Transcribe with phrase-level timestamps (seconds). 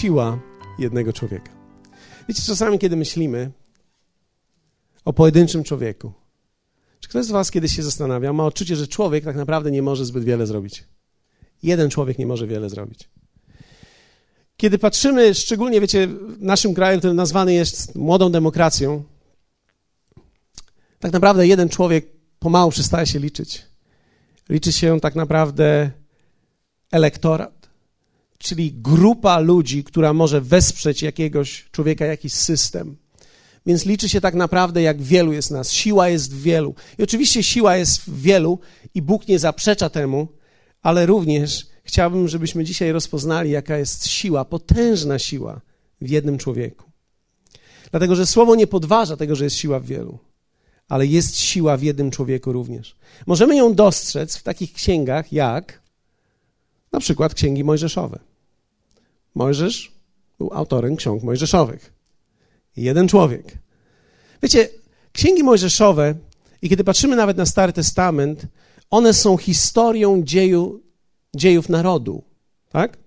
[0.00, 0.38] siła
[0.78, 1.50] jednego człowieka.
[2.28, 3.50] Wiecie, czasami, kiedy myślimy
[5.04, 6.12] o pojedynczym człowieku,
[7.00, 10.04] czy ktoś z Was kiedyś się zastanawia, ma odczucie, że człowiek tak naprawdę nie może
[10.04, 10.84] zbyt wiele zrobić.
[11.62, 13.08] Jeden człowiek nie może wiele zrobić.
[14.56, 16.08] Kiedy patrzymy, szczególnie, wiecie,
[16.38, 19.04] naszym kraju, który nazwany jest młodą demokracją,
[20.98, 22.06] tak naprawdę jeden człowiek
[22.38, 23.66] pomału przestaje się liczyć.
[24.48, 25.90] Liczy się tak naprawdę
[26.92, 27.59] elektorat,
[28.42, 32.96] czyli grupa ludzi, która może wesprzeć jakiegoś człowieka, jakiś system.
[33.66, 35.72] Więc liczy się tak naprawdę, jak wielu jest nas.
[35.72, 36.74] Siła jest w wielu.
[36.98, 38.58] I oczywiście siła jest w wielu
[38.94, 40.28] i Bóg nie zaprzecza temu,
[40.82, 45.60] ale również chciałbym, żebyśmy dzisiaj rozpoznali, jaka jest siła, potężna siła
[46.00, 46.90] w jednym człowieku.
[47.90, 50.18] Dlatego, że słowo nie podważa tego, że jest siła w wielu,
[50.88, 52.96] ale jest siła w jednym człowieku również.
[53.26, 55.82] Możemy ją dostrzec w takich księgach jak
[56.92, 58.29] na przykład księgi mojżeszowe.
[59.34, 59.92] Mojżesz
[60.38, 61.92] był autorem ksiąg mojżeszowych.
[62.76, 63.58] Jeden człowiek.
[64.42, 64.68] Wiecie,
[65.12, 66.14] księgi mojżeszowe,
[66.62, 68.46] i kiedy patrzymy nawet na Stary Testament,
[68.90, 70.82] one są historią dzieju,
[71.36, 72.22] dziejów narodu,
[72.68, 72.98] tak?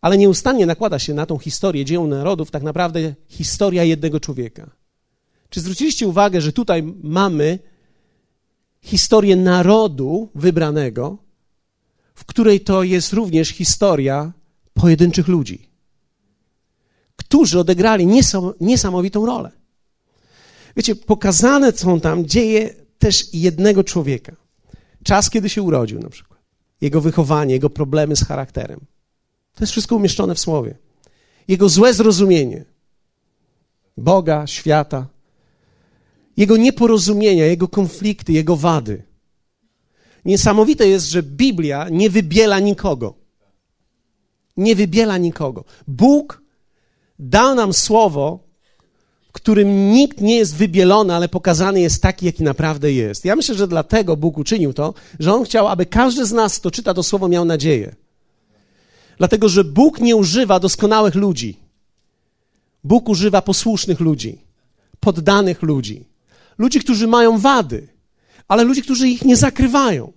[0.00, 4.70] Ale nieustannie nakłada się na tą historię dzieł narodów tak naprawdę historia jednego człowieka.
[5.50, 7.58] Czy zwróciliście uwagę, że tutaj mamy
[8.80, 11.18] historię narodu wybranego,
[12.14, 14.32] w której to jest również historia
[14.80, 15.68] pojedynczych ludzi,
[17.16, 18.06] którzy odegrali
[18.60, 19.50] niesamowitą rolę.
[20.76, 24.36] Wiecie, pokazane są tam dzieje też jednego człowieka.
[25.04, 26.40] Czas, kiedy się urodził, na przykład.
[26.80, 28.80] Jego wychowanie, jego problemy z charakterem.
[29.54, 30.78] To jest wszystko umieszczone w słowie.
[31.48, 32.64] Jego złe zrozumienie
[33.96, 35.06] Boga, świata,
[36.36, 39.02] jego nieporozumienia, jego konflikty, jego wady.
[40.24, 43.19] Niesamowite jest, że Biblia nie wybiela nikogo.
[44.60, 45.64] Nie wybiela nikogo.
[45.88, 46.42] Bóg
[47.18, 48.38] dał nam słowo,
[49.28, 53.24] w którym nikt nie jest wybielony, ale pokazany jest taki, jaki naprawdę jest.
[53.24, 56.70] Ja myślę, że dlatego Bóg uczynił to, że On chciał, aby każdy z nas, kto
[56.70, 57.94] czyta to słowo, miał nadzieję.
[59.18, 61.56] Dlatego, że Bóg nie używa doskonałych ludzi.
[62.84, 64.38] Bóg używa posłusznych ludzi,
[65.00, 66.04] poddanych ludzi,
[66.58, 67.88] ludzi, którzy mają wady,
[68.48, 70.12] ale ludzi, którzy ich nie zakrywają,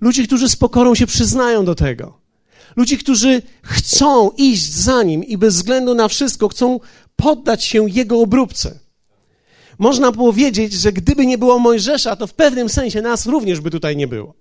[0.00, 2.25] ludzi, którzy z pokorą się przyznają do tego,
[2.76, 6.80] ludzi, którzy chcą iść za nim i bez względu na wszystko chcą
[7.16, 8.78] poddać się jego obróbce.
[9.78, 13.96] Można powiedzieć, że gdyby nie było Mojżesza, to w pewnym sensie nas również by tutaj
[13.96, 14.34] nie było.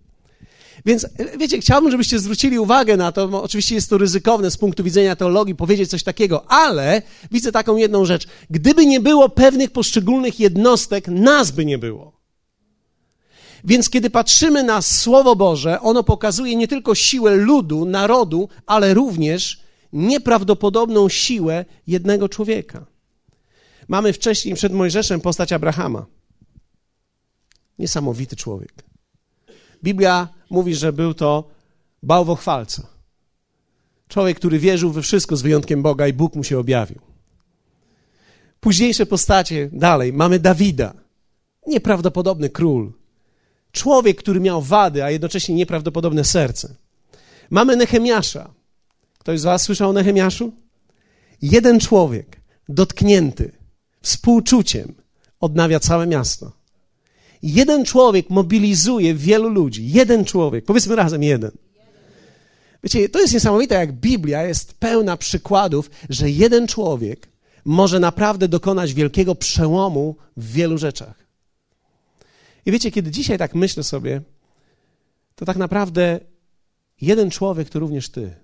[0.85, 1.07] Więc
[1.39, 5.55] wiecie, chciałbym, żebyście zwrócili uwagę na to, oczywiście jest to ryzykowne z punktu widzenia teologii
[5.55, 8.27] powiedzieć coś takiego, ale widzę taką jedną rzecz.
[8.49, 12.14] Gdyby nie było pewnych poszczególnych jednostek, nas by nie było.
[13.65, 19.61] Więc kiedy patrzymy na Słowo Boże, ono pokazuje nie tylko siłę ludu, narodu, ale również
[19.93, 22.85] nieprawdopodobną siłę jednego człowieka.
[23.87, 26.05] Mamy wcześniej przed Mojżeszem postać Abrahama.
[27.79, 28.83] Niesamowity człowiek.
[29.83, 31.49] Biblia mówi, że był to
[32.03, 32.87] bałwochwalca.
[34.07, 36.99] Człowiek, który wierzył we wszystko z wyjątkiem Boga i Bóg mu się objawił.
[38.59, 40.13] Późniejsze postacie dalej.
[40.13, 40.93] Mamy Dawida.
[41.67, 42.93] Nieprawdopodobny król.
[43.75, 46.75] Człowiek, który miał wady, a jednocześnie nieprawdopodobne serce.
[47.49, 48.53] Mamy Nehemiasza.
[49.19, 50.51] Ktoś z Was słyszał o Nehemiaszu?
[51.41, 53.51] Jeden człowiek, dotknięty
[54.01, 54.93] współczuciem,
[55.39, 56.51] odnawia całe miasto.
[57.43, 59.91] Jeden człowiek mobilizuje wielu ludzi.
[59.91, 60.65] Jeden człowiek.
[60.65, 61.51] Powiedzmy razem jeden.
[62.83, 67.29] Wiecie, to jest niesamowite, jak Biblia jest pełna przykładów, że jeden człowiek
[67.65, 71.24] może naprawdę dokonać wielkiego przełomu w wielu rzeczach.
[72.65, 74.21] I wiecie, kiedy dzisiaj tak myślę sobie,
[75.35, 76.19] to tak naprawdę
[77.01, 78.35] jeden człowiek to również ty.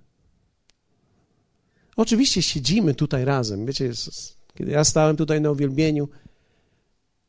[1.95, 3.65] Oczywiście siedzimy tutaj razem.
[3.65, 3.91] Wiecie,
[4.53, 6.09] kiedy ja stałem tutaj na uwielbieniu,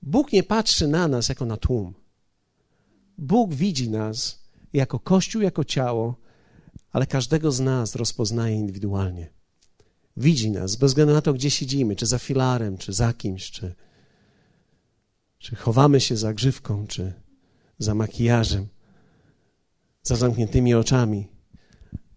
[0.02, 1.94] Bóg nie patrzy na nas jako na tłum.
[3.18, 6.16] Bóg widzi nas jako Kościół, jako ciało,
[6.92, 9.30] ale każdego z nas rozpoznaje indywidualnie.
[10.16, 13.74] Widzi nas bez względu na to, gdzie siedzimy, czy za filarem, czy za kimś, czy,
[15.42, 17.12] czy chowamy się za grzywką, czy
[17.78, 18.66] za makijażem,
[20.02, 21.28] za zamkniętymi oczami.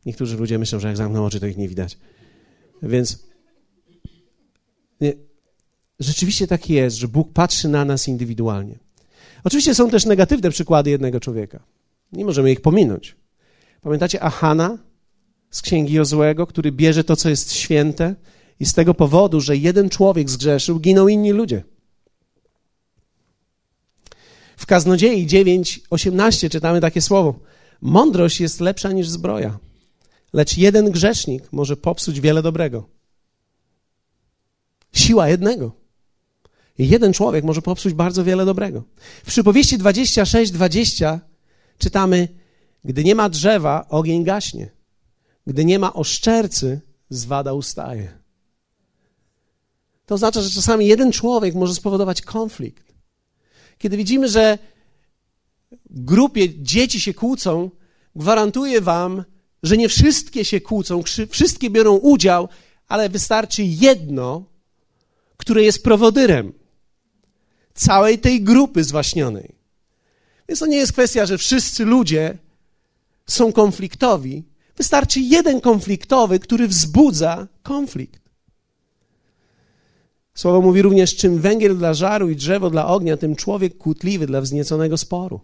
[0.06, 1.98] Niektórzy ludzie myślą, że jak zamkną oczy, to ich nie widać.
[2.84, 3.24] Więc
[5.02, 5.14] nie,
[6.00, 8.80] rzeczywiście tak jest, że Bóg patrzy na nas indywidualnie.
[9.44, 11.64] Oczywiście są też negatywne przykłady jednego człowieka.
[12.12, 13.16] Nie możemy ich pominąć.
[13.82, 14.78] Pamiętacie Ahana
[15.50, 18.16] z księgi Jozłego, który bierze to, co jest święte
[18.60, 21.64] i z tego powodu, że jeden człowiek zgrzeszył, giną inni ludzie.
[24.58, 27.40] W Kaznodziei 9:18 czytamy takie słowo:
[27.82, 29.60] Mądrość jest lepsza niż zbroja.
[30.34, 32.90] lecz jeden grzesznik może popsuć wiele dobrego.
[34.94, 35.72] Siła jednego.
[36.78, 38.84] Jeden człowiek może popsuć bardzo wiele dobrego.
[39.24, 41.20] W przypowieści 26, 20
[41.78, 42.28] czytamy,
[42.86, 44.72] gdy nie ma drzewa, ogień gaśnie.
[45.48, 48.18] Gdy nie ma oszczercy, zwada ustaje.
[50.06, 52.85] To oznacza, że czasami jeden człowiek może spowodować konflikt.
[53.78, 54.58] Kiedy widzimy, że
[55.90, 57.72] w grupie dzieci się kłócą,
[58.16, 59.24] gwarantuję wam,
[59.64, 62.50] że nie wszystkie się kłócą, wszystkie biorą udział,
[62.88, 64.46] ale wystarczy jedno,
[65.38, 66.54] które jest prowodyrem
[67.74, 69.56] całej tej grupy zwaśnionej.
[70.50, 72.38] Więc to nie jest kwestia, że wszyscy ludzie
[73.28, 74.44] są konfliktowi.
[74.78, 78.25] Wystarczy jeden konfliktowy, który wzbudza konflikt.
[80.36, 84.42] Słowo mówi również, czym węgiel dla żaru i drzewo dla ognia, tym człowiek kłótliwy dla
[84.42, 85.40] wznieconego sporu.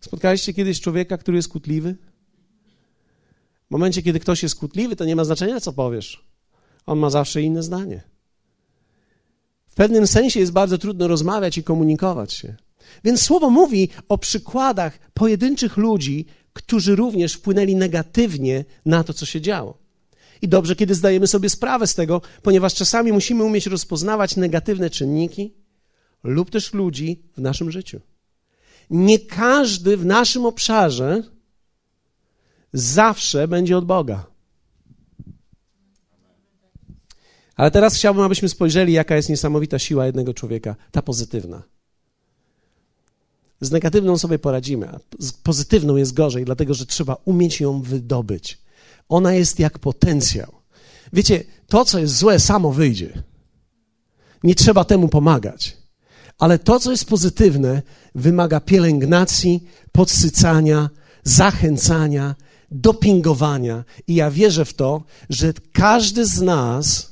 [0.00, 1.96] Spotkaliście kiedyś człowieka, który jest kłótliwy?
[3.68, 6.24] W momencie, kiedy ktoś jest kłótliwy, to nie ma znaczenia, co powiesz.
[6.86, 8.02] On ma zawsze inne zdanie.
[9.66, 12.56] W pewnym sensie jest bardzo trudno rozmawiać i komunikować się.
[13.04, 19.40] Więc słowo mówi o przykładach pojedynczych ludzi, którzy również wpłynęli negatywnie na to, co się
[19.40, 19.79] działo.
[20.42, 25.54] I dobrze, kiedy zdajemy sobie sprawę z tego, ponieważ czasami musimy umieć rozpoznawać negatywne czynniki
[26.22, 28.00] lub też ludzi w naszym życiu.
[28.90, 31.22] Nie każdy w naszym obszarze
[32.72, 34.26] zawsze będzie od Boga.
[37.56, 41.62] Ale teraz chciałbym, abyśmy spojrzeli, jaka jest niesamowita siła jednego człowieka, ta pozytywna.
[43.60, 48.58] Z negatywną sobie poradzimy, a z pozytywną jest gorzej, dlatego że trzeba umieć ją wydobyć.
[49.10, 50.52] Ona jest jak potencjał.
[51.12, 53.22] Wiecie, to, co jest złe, samo wyjdzie.
[54.42, 55.76] Nie trzeba temu pomagać.
[56.38, 57.82] Ale to, co jest pozytywne,
[58.14, 60.90] wymaga pielęgnacji, podsycania,
[61.24, 62.34] zachęcania,
[62.70, 63.84] dopingowania.
[64.06, 67.10] I ja wierzę w to, że każdy z nas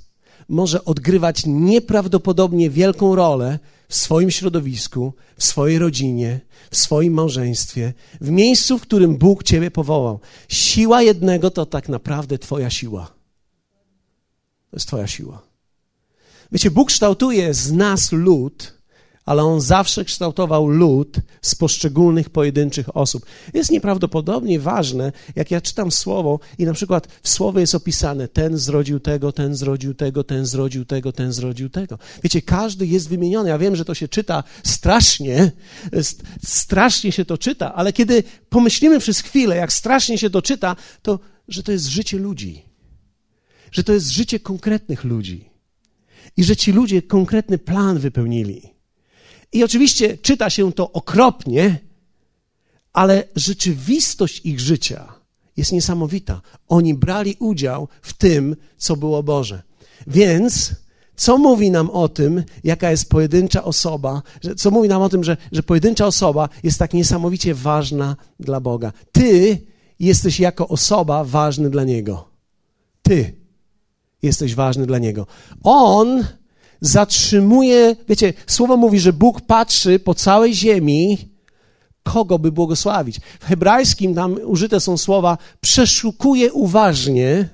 [0.49, 6.40] może odgrywać nieprawdopodobnie wielką rolę w swoim środowisku, w swojej rodzinie,
[6.70, 10.20] w swoim małżeństwie, w miejscu, w którym Bóg Ciebie powołał.
[10.49, 13.06] Siła jednego to tak naprawdę Twoja siła.
[14.70, 15.43] To jest Twoja siła.
[16.52, 18.78] Wiecie, Bóg kształtuje z nas lud,
[19.29, 23.27] ale on zawsze kształtował lud z poszczególnych pojedynczych osób.
[23.55, 28.59] Jest nieprawdopodobnie ważne, jak ja czytam słowo i na przykład w słowie jest opisane ten
[28.59, 31.99] zrodził tego, ten zrodził tego, ten zrodził tego, ten zrodził tego.
[32.23, 33.49] Wiecie, każdy jest wymieniony.
[33.49, 35.53] Ja wiem, że to się czyta strasznie,
[36.45, 41.19] strasznie się to czyta, ale kiedy pomyślimy przez chwilę, jak strasznie się to czyta, to
[41.49, 42.63] że to jest życie ludzi.
[43.71, 45.51] Że to jest życie konkretnych ludzi.
[46.37, 48.78] I że ci ludzie konkretny plan wypełnili.
[49.53, 51.79] I oczywiście czyta się to okropnie,
[52.93, 55.12] ale rzeczywistość ich życia
[55.56, 56.41] jest niesamowita.
[56.69, 59.62] Oni brali udział w tym, co było Boże.
[60.06, 60.75] Więc
[61.17, 64.23] co mówi nam o tym, jaka jest pojedyncza osoba,
[64.56, 68.93] co mówi nam o tym, że, że pojedyncza osoba jest tak niesamowicie ważna dla Boga?
[69.12, 69.59] Ty
[70.01, 72.29] jesteś jako osoba ważny dla Niego.
[73.03, 73.35] Ty
[74.23, 75.27] jesteś ważny dla Niego.
[75.62, 76.25] On
[76.81, 81.19] zatrzymuje, wiecie, słowo mówi, że Bóg patrzy po całej ziemi,
[82.03, 83.20] kogo by błogosławić.
[83.41, 87.49] W hebrajskim tam użyte są słowa przeszukuje uważnie,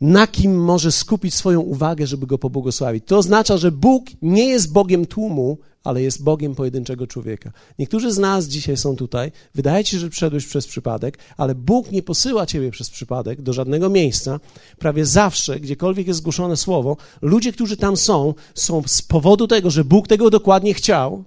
[0.00, 3.04] na kim może skupić swoją uwagę, żeby go pobłogosławić.
[3.06, 7.52] To oznacza, że Bóg nie jest Bogiem tłumu, ale jest Bogiem pojedynczego człowieka.
[7.78, 11.92] Niektórzy z nas dzisiaj są tutaj, wydaje ci się, że przeszedłeś przez przypadek, ale Bóg
[11.92, 14.40] nie posyła ciebie przez przypadek do żadnego miejsca.
[14.78, 19.84] Prawie zawsze, gdziekolwiek jest zgłoszone słowo, ludzie, którzy tam są, są z powodu tego, że
[19.84, 21.24] Bóg tego dokładnie chciał,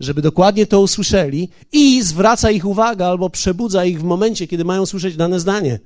[0.00, 4.86] żeby dokładnie to usłyszeli i zwraca ich uwagę albo przebudza ich w momencie, kiedy mają
[4.86, 5.78] słyszeć dane zdanie.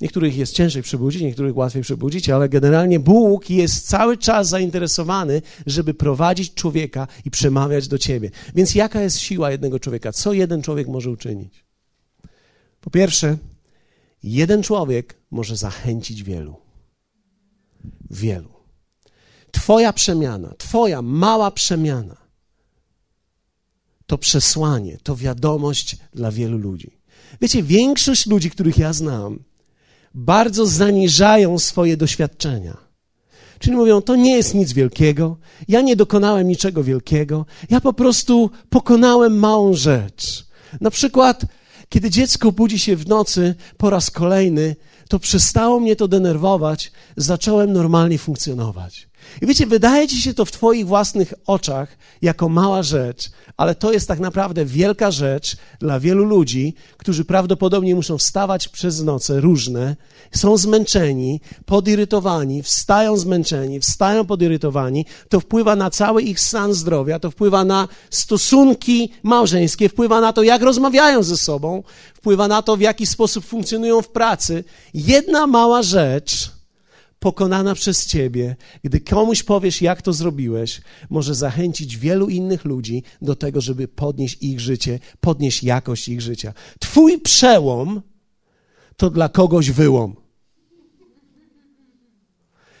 [0.00, 5.94] Niektórych jest ciężej przebudzić, niektórych łatwiej przebudzić, ale generalnie Bóg jest cały czas zainteresowany, żeby
[5.94, 8.30] prowadzić człowieka i przemawiać do ciebie.
[8.54, 10.12] Więc jaka jest siła jednego człowieka?
[10.12, 11.64] Co jeden człowiek może uczynić?
[12.80, 13.36] Po pierwsze,
[14.22, 16.56] jeden człowiek może zachęcić wielu.
[18.10, 18.50] Wielu.
[19.50, 22.26] Twoja przemiana, Twoja mała przemiana
[24.06, 26.98] to przesłanie, to wiadomość dla wielu ludzi.
[27.40, 29.44] Wiecie, większość ludzi, których ja znam,
[30.16, 32.76] bardzo zaniżają swoje doświadczenia.
[33.58, 35.36] Czyli mówią, to nie jest nic wielkiego,
[35.68, 40.46] ja nie dokonałem niczego wielkiego, ja po prostu pokonałem małą rzecz.
[40.80, 41.44] Na przykład,
[41.88, 44.76] kiedy dziecko budzi się w nocy po raz kolejny,
[45.08, 49.08] to przestało mnie to denerwować, zacząłem normalnie funkcjonować.
[49.42, 53.92] I wiecie, wydaje ci się to w Twoich własnych oczach jako mała rzecz, ale to
[53.92, 59.96] jest tak naprawdę wielka rzecz dla wielu ludzi, którzy prawdopodobnie muszą wstawać przez noce różne,
[60.32, 65.06] są zmęczeni, podirytowani, wstają zmęczeni, wstają podirytowani.
[65.28, 70.42] To wpływa na cały ich stan zdrowia, to wpływa na stosunki małżeńskie, wpływa na to,
[70.42, 71.82] jak rozmawiają ze sobą,
[72.14, 74.64] wpływa na to, w jaki sposób funkcjonują w pracy.
[74.94, 76.55] Jedna mała rzecz
[77.26, 80.80] pokonana przez Ciebie, gdy komuś powiesz, jak to zrobiłeś,
[81.10, 86.52] może zachęcić wielu innych ludzi do tego, żeby podnieść ich życie, podnieść jakość ich życia.
[86.80, 88.02] Twój przełom
[88.96, 90.16] to dla kogoś wyłom.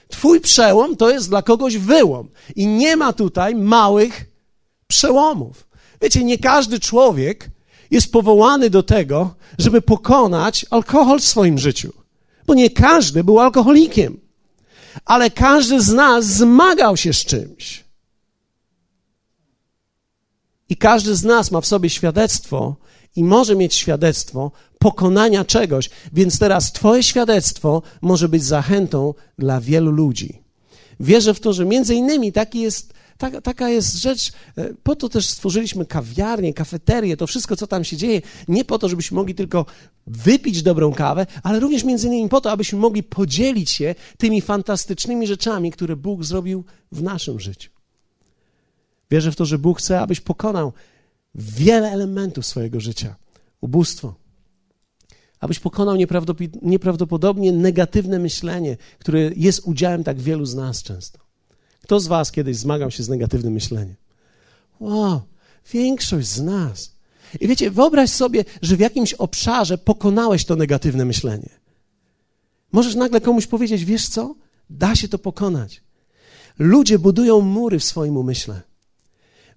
[0.08, 2.28] Twój przełom to jest dla kogoś wyłom.
[2.56, 4.24] I nie ma tutaj małych
[4.86, 5.68] przełomów.
[6.02, 7.50] Wiecie, nie każdy człowiek
[7.90, 11.92] jest powołany do tego, żeby pokonać alkohol w swoim życiu.
[12.46, 14.25] Bo nie każdy był alkoholikiem
[15.04, 17.84] ale każdy z nas zmagał się z czymś.
[20.68, 22.76] I każdy z nas ma w sobie świadectwo
[23.16, 29.90] i może mieć świadectwo pokonania czegoś, więc teraz Twoje świadectwo może być zachętą dla wielu
[29.90, 30.42] ludzi.
[31.00, 35.08] Wierzę w to, że między innymi taki jest tak, taka jest rzecz, e, po to
[35.08, 39.34] też stworzyliśmy kawiarnię, kafeterię, to wszystko, co tam się dzieje, nie po to, żebyśmy mogli
[39.34, 39.66] tylko
[40.06, 45.26] wypić dobrą kawę, ale również między innymi po to, abyśmy mogli podzielić się tymi fantastycznymi
[45.26, 47.70] rzeczami, które Bóg zrobił w naszym życiu.
[49.10, 50.72] Wierzę w to, że Bóg chce, abyś pokonał
[51.34, 53.16] wiele elementów swojego życia.
[53.60, 54.14] Ubóstwo,
[55.40, 55.96] abyś pokonał
[56.62, 61.25] nieprawdopodobnie negatywne myślenie, które jest udziałem tak wielu z nas często.
[61.86, 63.94] Kto z Was kiedyś zmagał się z negatywnym myśleniem?
[64.80, 65.20] Wow,
[65.72, 66.92] większość z nas.
[67.40, 71.48] I wiecie, wyobraź sobie, że w jakimś obszarze pokonałeś to negatywne myślenie.
[72.72, 74.34] Możesz nagle komuś powiedzieć, wiesz co?
[74.70, 75.82] Da się to pokonać.
[76.58, 78.62] Ludzie budują mury w swoim umyśle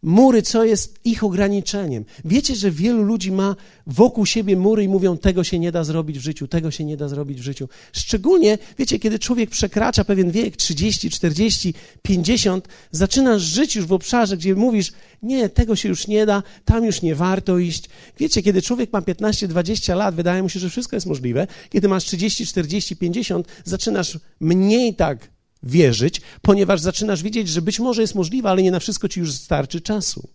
[0.03, 2.05] mury, co jest ich ograniczeniem.
[2.25, 3.55] Wiecie, że wielu ludzi ma
[3.87, 6.97] wokół siebie mury i mówią, tego się nie da zrobić w życiu, tego się nie
[6.97, 7.69] da zrobić w życiu.
[7.93, 14.37] Szczególnie, wiecie, kiedy człowiek przekracza pewien wiek, 30, 40, 50, zaczynasz żyć już w obszarze,
[14.37, 14.91] gdzie mówisz,
[15.23, 17.89] nie, tego się już nie da, tam już nie warto iść.
[18.19, 21.47] Wiecie, kiedy człowiek ma 15, 20 lat, wydaje mu się, że wszystko jest możliwe.
[21.69, 28.01] Kiedy masz 30, 40, 50, zaczynasz mniej tak wierzyć, ponieważ zaczynasz widzieć, że być może
[28.01, 30.29] jest możliwe, ale nie na wszystko ci już starczy czasu.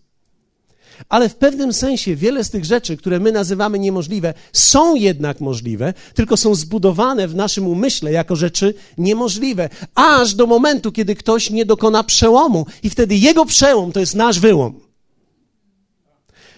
[1.09, 5.93] Ale w pewnym sensie wiele z tych rzeczy, które my nazywamy niemożliwe, są jednak możliwe,
[6.13, 11.65] tylko są zbudowane w naszym umyśle jako rzeczy niemożliwe, aż do momentu, kiedy ktoś nie
[11.65, 14.79] dokona przełomu, i wtedy jego przełom to jest nasz wyłom.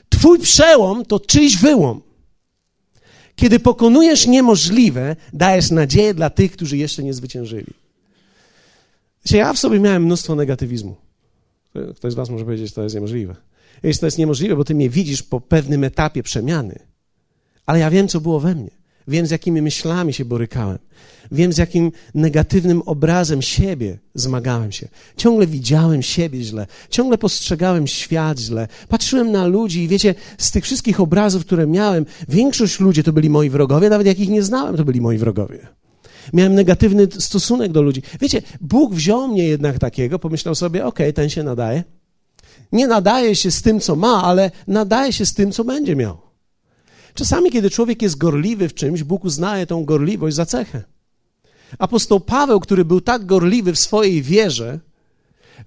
[0.10, 2.02] Twój przełom to czyjś wyłom.
[3.36, 7.74] Kiedy pokonujesz niemożliwe, dajesz nadzieję dla tych, którzy jeszcze nie zwyciężyli.
[9.28, 10.96] Wiecie, ja w sobie miałem mnóstwo negatywizmu.
[11.96, 13.36] Ktoś z was może powiedzieć, że to jest niemożliwe.
[13.84, 16.80] Jeśli to jest niemożliwe, bo ty mnie widzisz po pewnym etapie przemiany.
[17.66, 18.70] Ale ja wiem, co było we mnie.
[19.08, 20.80] Wiem, z jakimi myślami się borykałem.
[21.32, 24.88] Wiem, z jakim negatywnym obrazem siebie zmagałem się.
[25.18, 26.68] Ciągle widziałem siebie źle.
[26.90, 28.68] Ciągle postrzegałem świat źle.
[28.90, 33.30] Patrzyłem na ludzi i wiecie, z tych wszystkich obrazów, które miałem, większość ludzi to byli
[33.30, 35.68] moi wrogowie, nawet jak ich nie znałem, to byli moi wrogowie.
[36.34, 38.02] Miałem negatywny stosunek do ludzi.
[38.22, 41.84] Wiecie, Bóg wziął mnie jednak takiego, pomyślał sobie, okej, okay, ten się nadaje.
[42.72, 46.18] Nie nadaje się z tym, co ma, ale nadaje się z tym, co będzie miał.
[47.14, 50.84] Czasami, kiedy człowiek jest gorliwy w czymś, Bóg uznaje tą gorliwość za cechę.
[51.80, 54.80] Apostoł Paweł, który był tak gorliwy w swojej wierze,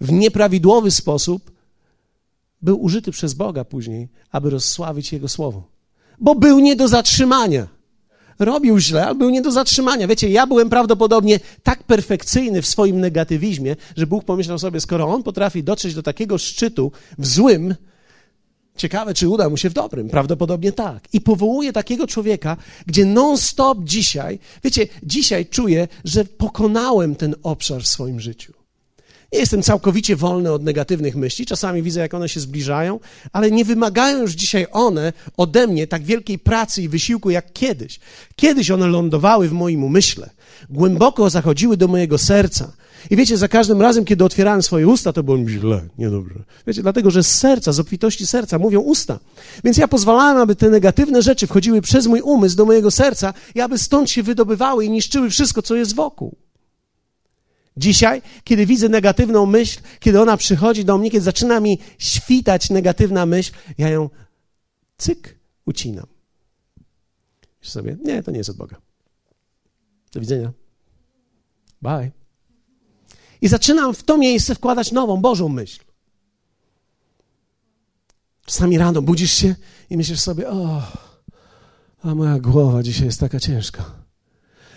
[0.01, 1.51] w nieprawidłowy sposób,
[2.63, 5.63] był użyty przez Boga później, aby rozsławić Jego słowo.
[6.21, 7.80] Bo był nie do zatrzymania
[8.41, 10.07] robił źle, ale był nie do zatrzymania.
[10.07, 15.23] Wiecie, ja byłem prawdopodobnie tak perfekcyjny w swoim negatywizmie, że Bóg pomyślał sobie, skoro on
[15.23, 17.75] potrafi dotrzeć do takiego szczytu w złym,
[18.77, 20.09] ciekawe, czy uda mu się w dobrym.
[20.09, 21.09] Prawdopodobnie tak.
[21.13, 22.57] I powołuje takiego człowieka,
[22.87, 28.60] gdzie non-stop dzisiaj, wiecie, dzisiaj czuję, że pokonałem ten obszar w swoim życiu.
[29.33, 31.47] Nie jestem całkowicie wolny od negatywnych myśli.
[31.47, 33.01] Czasami widzę, jak one się zbliżają,
[33.33, 38.01] ale nie wymagają już dzisiaj one ode mnie tak wielkiej pracy i wysiłku jak kiedyś.
[38.37, 40.31] Kiedyś one lądowały w moim umyśle,
[40.71, 42.73] głęboko zachodziły do mojego serca.
[43.11, 46.35] I wiecie, za każdym razem, kiedy otwierałem swoje usta, to było mi źle, niedobrze.
[46.67, 49.19] Wiecie, dlatego, że z serca, z obfitości serca mówią usta.
[49.65, 53.61] Więc ja pozwalałem, aby te negatywne rzeczy wchodziły przez mój umysł do mojego serca i
[53.61, 56.37] aby stąd się wydobywały i niszczyły wszystko, co jest wokół.
[57.81, 63.27] Dzisiaj, kiedy widzę negatywną myśl, kiedy ona przychodzi do mnie, kiedy zaczyna mi świtać negatywna
[63.27, 64.11] myśl, ja ją
[64.99, 66.07] cyk ucinam.
[67.61, 68.77] Myślę sobie, nie, to nie jest od Boga.
[70.13, 70.53] Do widzenia.
[71.83, 72.11] Bye.
[73.41, 75.81] I zaczynam w to miejsce wkładać nową, Bożą myśl.
[78.47, 79.55] Czasami rano budzisz się
[79.91, 80.83] i myślisz sobie, o,
[82.03, 83.85] a moja głowa dzisiaj jest taka ciężka.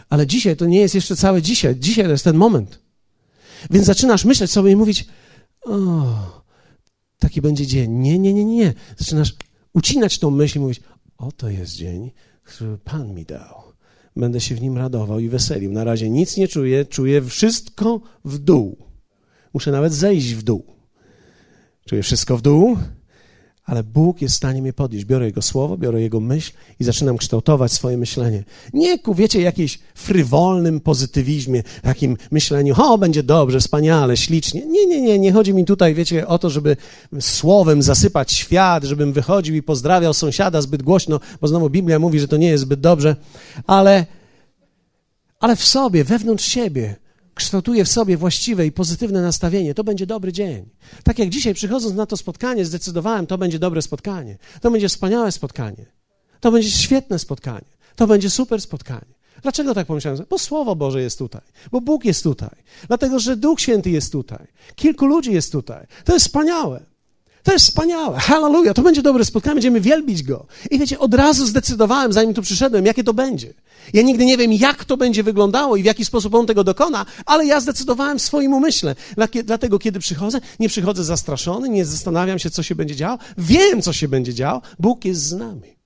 [0.09, 1.75] Ale dzisiaj to nie jest jeszcze całe dzisiaj.
[1.79, 2.82] Dzisiaj to jest ten moment.
[3.71, 5.05] Więc zaczynasz myśleć sobie i mówić,
[5.61, 6.05] o,
[7.19, 7.91] taki będzie dzień.
[7.91, 8.73] Nie, nie, nie, nie.
[8.97, 9.33] Zaczynasz
[9.73, 10.81] ucinać tą myśl i mówić,
[11.17, 12.11] oto jest dzień,
[12.43, 13.63] który Pan mi dał.
[14.15, 15.71] Będę się w nim radował i weselił.
[15.71, 18.77] Na razie nic nie czuję, czuję wszystko w dół.
[19.53, 20.65] Muszę nawet zejść w dół.
[21.85, 22.77] Czuję wszystko w dół,
[23.65, 25.05] ale Bóg jest w stanie mnie podnieść.
[25.05, 28.43] Biorę Jego słowo, biorę Jego myśl i zaczynam kształtować swoje myślenie.
[28.73, 34.65] Nie ku, wiecie, jakiejś frywolnym pozytywizmie, takim myśleniu, o, będzie dobrze, wspaniale, ślicznie.
[34.65, 36.77] Nie, nie, nie, nie chodzi mi tutaj, wiecie, o to, żeby
[37.19, 42.27] słowem zasypać świat, żebym wychodził i pozdrawiał sąsiada zbyt głośno, bo znowu Biblia mówi, że
[42.27, 43.15] to nie jest zbyt dobrze,
[43.67, 44.05] ale,
[45.39, 47.02] ale w sobie, wewnątrz siebie,
[47.35, 50.69] kształtuje w sobie właściwe i pozytywne nastawienie, to będzie dobry dzień.
[51.03, 54.37] Tak jak dzisiaj przychodząc na to spotkanie, zdecydowałem, to będzie dobre spotkanie.
[54.61, 55.85] To będzie wspaniałe spotkanie.
[56.39, 57.73] To będzie świetne spotkanie.
[57.95, 59.13] To będzie super spotkanie.
[59.41, 60.25] Dlaczego tak pomyślałem?
[60.29, 62.55] Bo Słowo Boże jest tutaj, bo Bóg jest tutaj,
[62.87, 65.87] dlatego że Duch Święty jest tutaj, kilku ludzi jest tutaj.
[66.05, 66.92] To jest wspaniałe.
[67.43, 68.19] To jest wspaniałe.
[68.19, 68.75] Hallelujah.
[68.75, 70.45] To będzie dobre spotkanie, będziemy wielbić Go.
[70.71, 73.53] I wiecie, od razu zdecydowałem, zanim tu przyszedłem, jakie to będzie.
[73.93, 77.05] Ja nigdy nie wiem, jak to będzie wyglądało i w jaki sposób On tego dokona,
[77.25, 78.95] ale ja zdecydowałem w swoim umyśle.
[79.43, 83.17] Dlatego, kiedy przychodzę, nie przychodzę zastraszony, nie zastanawiam się, co się będzie działo.
[83.37, 84.61] Wiem, co się będzie działo.
[84.79, 85.77] Bóg jest z nami.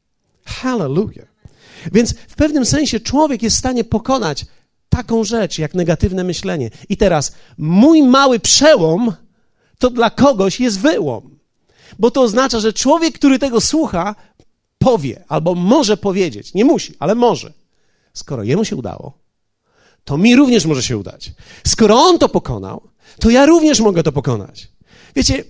[0.46, 1.28] Hallelujah.
[1.92, 4.46] Więc w pewnym sensie człowiek jest w stanie pokonać
[4.90, 6.70] taką rzecz, jak negatywne myślenie.
[6.90, 9.14] I teraz, mój mały przełom
[9.80, 11.37] to dla kogoś jest wyłom
[12.00, 14.16] bo to oznacza, że człowiek, który tego słucha,
[14.78, 16.54] powie albo może powiedzieć.
[16.54, 17.54] Nie musi, ale może.
[18.14, 19.18] Skoro jemu się udało,
[20.04, 21.32] to mi również może się udać.
[21.68, 22.82] Skoro on to pokonał,
[23.20, 24.68] to ja również mogę to pokonać.
[25.16, 25.44] Wiecie,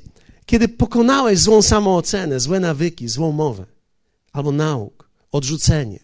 [0.46, 3.66] kiedy pokonałeś złą samoocenę, złe nawyki, złą mowę,
[4.34, 6.00] albo nauk, odrzucenie,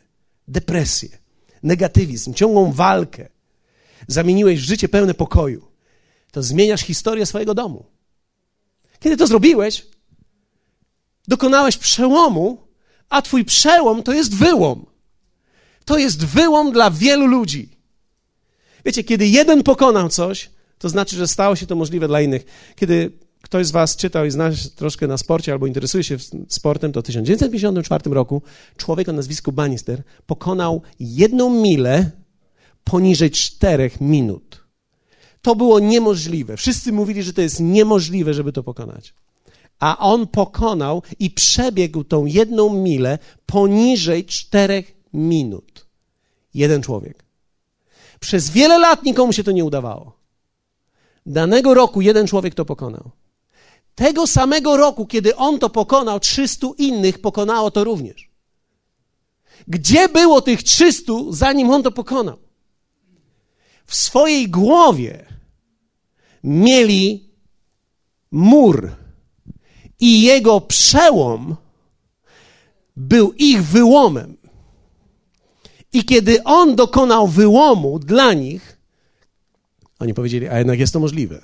[0.47, 1.09] depresję,
[1.63, 3.29] negatywizm, ciągłą walkę,
[4.07, 5.65] zamieniłeś życie pełne pokoju,
[6.31, 7.85] to zmieniasz historię swojego domu.
[8.99, 9.85] Kiedy to zrobiłeś,
[11.27, 12.67] dokonałeś przełomu,
[13.09, 14.85] a twój przełom to jest wyłom.
[15.85, 17.69] To jest wyłom dla wielu ludzi.
[18.85, 22.45] Wiecie, kiedy jeden pokonał coś, to znaczy, że stało się to możliwe dla innych.
[22.75, 26.17] Kiedy ktoś z Was czytał i zna troszkę na sporcie albo interesuje się
[26.49, 28.41] sportem, to w 1954 roku
[28.77, 32.11] człowiek o nazwisku Bannister pokonał jedną milę
[32.83, 34.63] poniżej czterech minut.
[35.41, 36.57] To było niemożliwe.
[36.57, 39.13] Wszyscy mówili, że to jest niemożliwe, żeby to pokonać
[39.79, 45.85] a on pokonał i przebiegł tą jedną milę poniżej czterech minut.
[46.53, 47.23] Jeden człowiek.
[48.19, 50.17] Przez wiele lat nikomu się to nie udawało.
[51.25, 53.11] Danego roku jeden człowiek to pokonał.
[53.95, 58.29] Tego samego roku, kiedy on to pokonał, 300 innych pokonało to również.
[59.67, 62.37] Gdzie było tych 300, zanim on to pokonał?
[63.85, 65.25] W swojej głowie
[66.43, 67.29] mieli
[68.31, 69.02] mur
[70.03, 71.55] i jego przełom
[72.95, 74.37] był ich wyłomem.
[75.93, 78.77] I kiedy on dokonał wyłomu dla nich,
[79.99, 81.41] oni powiedzieli, a jednak jest to możliwe.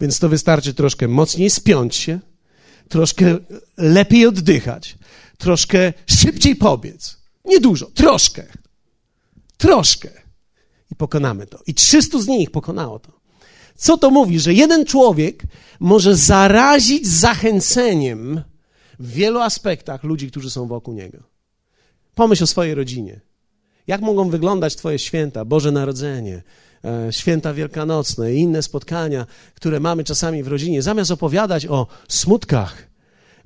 [0.00, 2.20] Więc to wystarczy troszkę mocniej spiąć się,
[2.88, 3.38] troszkę
[3.76, 4.98] lepiej oddychać,
[5.38, 7.16] troszkę szybciej pobiec.
[7.44, 8.46] Nie dużo, troszkę.
[9.56, 10.10] Troszkę.
[10.92, 11.58] I pokonamy to.
[11.66, 13.19] I 300 z nich pokonało to.
[13.80, 14.40] Co to mówi?
[14.40, 15.42] Że jeden człowiek
[15.80, 18.42] może zarazić zachęceniem
[18.98, 21.18] w wielu aspektach ludzi, którzy są wokół niego.
[22.14, 23.20] Pomyśl o swojej rodzinie.
[23.86, 26.42] Jak mogą wyglądać Twoje święta, Boże Narodzenie,
[26.84, 30.82] e, święta wielkanocne i inne spotkania, które mamy czasami w rodzinie?
[30.82, 32.88] Zamiast opowiadać o smutkach,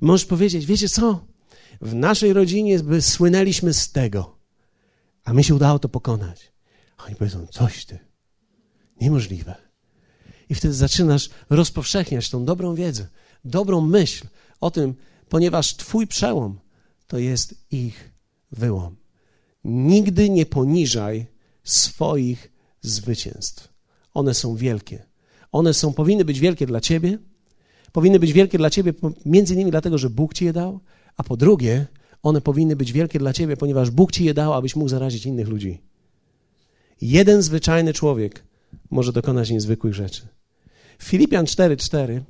[0.01, 1.25] możesz powiedzieć: Wiecie co?
[1.81, 4.37] W naszej rodzinie słynęliśmy z tego,
[5.23, 6.51] a mi się udało to pokonać.
[7.05, 7.99] Oni powiedzą: Coś ty.
[9.01, 9.64] Niemożliwe.
[10.49, 13.07] I wtedy zaczynasz rozpowszechniać tą dobrą wiedzę,
[13.45, 14.27] dobrą myśl
[14.61, 14.95] o tym,
[15.29, 16.59] ponieważ Twój przełom
[17.07, 18.11] to jest ich
[18.51, 18.95] wyłom.
[19.63, 21.25] Nigdy nie poniżaj
[21.63, 23.73] swoich zwycięstw.
[24.13, 25.03] One są wielkie.
[25.51, 27.17] One są, powinny być wielkie dla Ciebie,
[27.91, 28.93] powinny być wielkie dla Ciebie
[29.25, 30.79] między innymi dlatego, że Bóg Ci je dał,
[31.17, 31.85] a po drugie,
[32.23, 35.47] one powinny być wielkie dla Ciebie, ponieważ Bóg Ci je dał, abyś mógł zarazić innych
[35.47, 35.81] ludzi.
[37.01, 38.43] Jeden zwyczajny człowiek
[38.89, 40.27] może dokonać niezwykłych rzeczy.
[40.99, 42.21] Filipian 4:4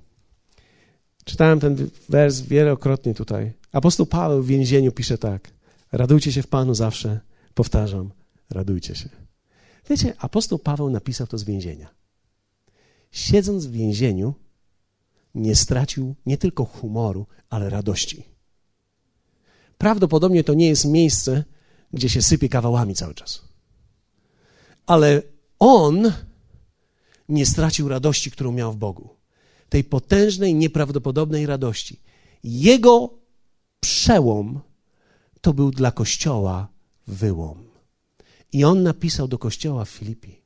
[1.25, 3.53] czytałem ten wers wielokrotnie tutaj.
[3.71, 5.51] Apostoł Paweł w więzieniu pisze tak:
[5.91, 7.19] Radujcie się w Panu zawsze.
[7.53, 8.11] Powtarzam,
[8.49, 9.09] radujcie się.
[9.89, 11.89] Wiecie, apostoł Paweł napisał to z więzienia.
[13.11, 14.33] siedząc w więzieniu,
[15.35, 18.23] nie stracił nie tylko humoru, ale radości.
[19.77, 21.43] Prawdopodobnie to nie jest miejsce,
[21.93, 23.41] gdzie się sypie kawałami cały czas.
[24.85, 25.21] Ale
[25.59, 26.11] on
[27.29, 29.09] nie stracił radości, którą miał w Bogu.
[29.69, 31.99] Tej potężnej, nieprawdopodobnej radości.
[32.43, 33.13] Jego
[33.79, 34.59] przełom
[35.41, 36.67] to był dla kościoła
[37.07, 37.65] wyłom.
[38.53, 40.41] I on napisał do kościoła w Filipi: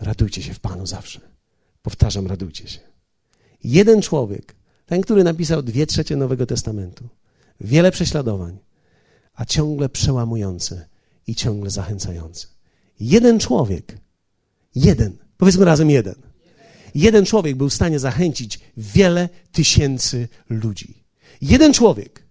[0.00, 1.20] Radujcie się w Panu zawsze.
[1.82, 2.80] Powtarzam, radujcie się.
[3.64, 4.54] Jeden człowiek,
[4.86, 7.08] ten, który napisał dwie trzecie Nowego Testamentu,
[7.60, 8.58] wiele prześladowań,
[9.34, 10.84] a ciągle przełamujący
[11.26, 12.46] i ciągle zachęcający.
[13.00, 13.98] Jeden człowiek,
[14.74, 16.14] jeden, powiedzmy razem jeden.
[16.94, 21.04] Jeden człowiek był w stanie zachęcić wiele tysięcy ludzi.
[21.40, 22.26] Jeden człowiek,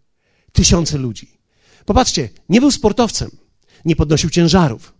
[0.51, 1.37] tysiące ludzi.
[1.85, 3.31] Popatrzcie, nie był sportowcem,
[3.85, 4.93] nie podnosił ciężarów,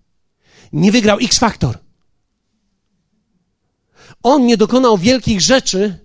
[0.74, 1.78] nie wygrał X Factor.
[4.24, 6.00] On nie dokonał wielkich rzeczy,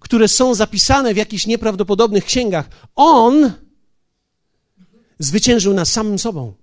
[0.00, 2.68] które są zapisane w jakichś nieprawdopodobnych księgach.
[2.96, 3.52] On
[5.18, 6.54] zwyciężył nad samym sobą.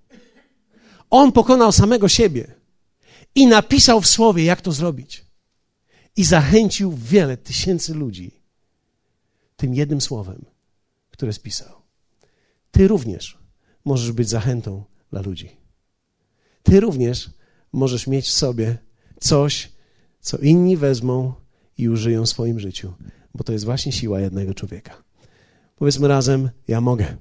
[1.10, 2.57] On pokonał samego siebie
[3.38, 5.26] i napisał w słowie, jak to zrobić.
[6.16, 8.32] I zachęcił wiele tysięcy ludzi
[9.56, 10.46] tym jednym słowem,
[11.12, 11.82] które spisał.
[12.72, 13.38] Ty również
[13.86, 15.58] możesz być zachętą dla ludzi.
[16.64, 17.30] Ty również
[17.74, 18.78] możesz mieć w sobie
[19.20, 19.72] coś,
[20.20, 21.34] co inni wezmą
[21.78, 22.94] i użyją w swoim życiu,
[23.36, 25.04] bo to jest właśnie siła jednego człowieka.
[25.76, 27.18] Powiedzmy razem: Ja mogę.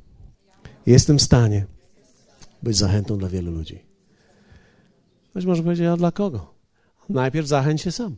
[0.87, 1.66] Jestem w stanie
[2.62, 3.86] być zachętą dla wielu ludzi.
[5.37, 6.55] Ktoś może powiedzieć: A dla kogo?
[7.09, 8.16] Najpierw zachęć się sam.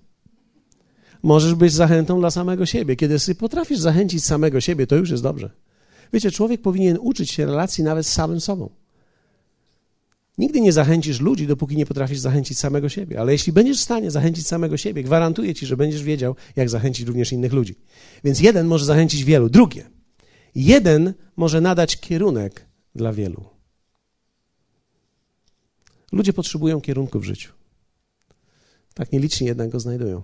[1.22, 2.96] Możesz być zachętą dla samego siebie.
[2.96, 5.50] Kiedy ty potrafisz zachęcić samego siebie, to już jest dobrze.
[6.12, 8.70] Wiecie, człowiek powinien uczyć się relacji nawet z samym sobą.
[10.38, 13.20] Nigdy nie zachęcisz ludzi, dopóki nie potrafisz zachęcić samego siebie.
[13.20, 17.06] Ale jeśli będziesz w stanie zachęcić samego siebie, gwarantuję ci, że będziesz wiedział, jak zachęcić
[17.06, 17.74] również innych ludzi.
[18.24, 19.48] Więc jeden może zachęcić wielu.
[19.48, 19.90] Drugie,
[20.54, 23.57] jeden może nadać kierunek dla wielu.
[26.12, 27.52] Ludzie potrzebują kierunku w życiu.
[28.94, 30.22] Tak nieliczni jednak go znajdują.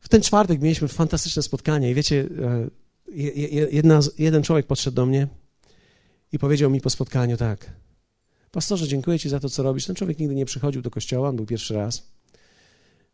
[0.00, 2.70] W ten czwartek mieliśmy fantastyczne spotkanie i wiecie, e,
[3.70, 5.28] jedna, jeden człowiek podszedł do mnie
[6.32, 7.72] i powiedział mi po spotkaniu tak.
[8.50, 9.86] Pastorze, dziękuję Ci za to, co robisz.
[9.86, 12.10] Ten człowiek nigdy nie przychodził do kościoła, on był pierwszy raz.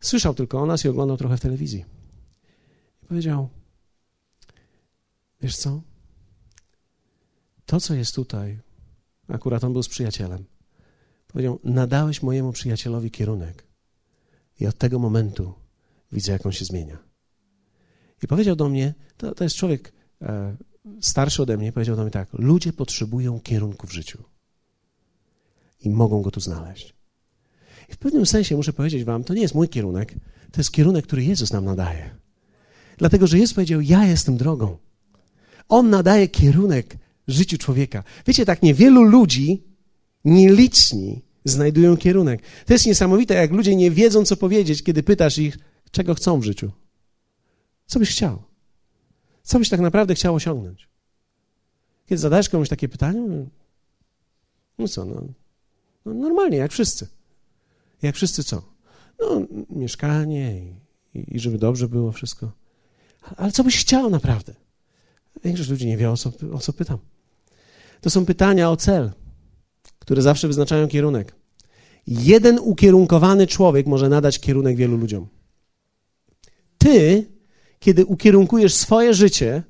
[0.01, 1.85] Słyszał tylko o nas i oglądał trochę w telewizji.
[3.03, 3.49] I powiedział:
[5.41, 5.83] Wiesz co?
[7.67, 8.59] To, co jest tutaj,
[9.29, 10.45] akurat on był z przyjacielem.
[11.27, 13.67] Powiedział: Nadałeś mojemu przyjacielowi kierunek.
[14.61, 15.55] I od tego momentu
[16.13, 16.99] widzę, jak on się zmienia.
[18.23, 20.57] I powiedział do mnie, to, to jest człowiek e,
[21.01, 24.23] starszy ode mnie, powiedział do mnie tak: Ludzie potrzebują kierunku w życiu
[25.81, 26.95] i mogą go tu znaleźć.
[27.89, 30.15] I w pewnym sensie muszę powiedzieć Wam, to nie jest mój kierunek,
[30.53, 32.11] to jest kierunek, który Jezus nam nadaje.
[32.99, 34.77] Dlatego, że Jezus powiedział: Ja jestem drogą.
[35.69, 36.97] On nadaje kierunek
[37.29, 38.05] życiu człowieka.
[38.27, 39.63] Wiecie, tak niewielu ludzi,
[40.27, 42.43] nieliczni, znajdują kierunek.
[42.67, 45.59] To jest niesamowite, jak ludzie nie wiedzą, co powiedzieć, kiedy pytasz ich,
[45.91, 46.71] czego chcą w życiu.
[47.87, 48.43] Co byś chciał?
[49.43, 50.89] Co byś tak naprawdę chciał osiągnąć?
[52.07, 53.47] Kiedy zadajesz komuś takie pytanie,
[54.79, 55.23] no co, no,
[56.05, 57.09] no normalnie, jak wszyscy.
[58.03, 58.63] Jak wszyscy co?
[59.21, 60.61] No, mieszkanie
[61.15, 62.53] i, i, żeby dobrze było wszystko.
[63.37, 64.55] Ale co byś chciał naprawdę?
[65.45, 66.99] Większość ludzi nie wie, o co, o co pytam.
[68.01, 69.13] To są pytania o cel,
[70.07, 71.35] które zawsze wyznaczają kierunek.
[72.07, 75.27] Jeden ukierunkowany człowiek może nadać kierunek wielu ludziom.
[76.79, 77.27] Ty
[77.79, 79.63] kiedy ukierunkujesz swoje życie,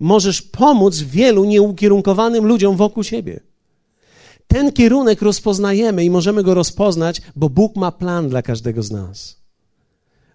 [0.00, 3.40] możesz pomóc wielu nieukierunkowanym ludziom wokół siebie.
[4.46, 9.40] Ten kierunek rozpoznajemy i możemy go rozpoznać, bo Bóg ma plan dla każdego z nas.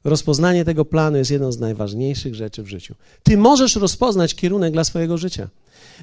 [0.04, 2.96] Rozpoznanie tego planu jest jedną z najważniejszych rzeczy w życiu.
[3.24, 5.50] Ty możesz rozpoznać kierunek dla swojego życia.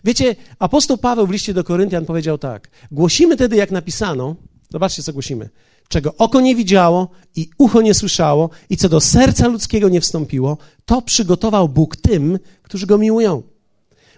[0.05, 4.37] Wiecie, apostoł Paweł w liście do Koryntian powiedział tak: Głosimy tedy, jak napisano,
[4.71, 5.49] zobaczcie, co głosimy
[5.89, 10.59] czego oko nie widziało i ucho nie słyszało i co do serca ludzkiego nie wstąpiło,
[10.85, 13.43] to przygotował Bóg tym, którzy go miłują.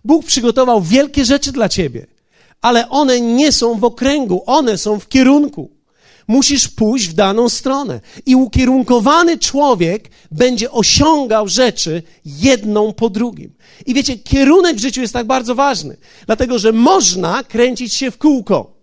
[0.04, 2.06] Bóg przygotował wielkie rzeczy dla ciebie,
[2.60, 5.70] ale one nie są w okręgu, one są w kierunku.
[6.30, 8.00] Musisz pójść w daną stronę.
[8.26, 13.54] I ukierunkowany człowiek będzie osiągał rzeczy jedną po drugim.
[13.86, 18.18] I wiecie, kierunek w życiu jest tak bardzo ważny, dlatego że można kręcić się w
[18.18, 18.76] kółko,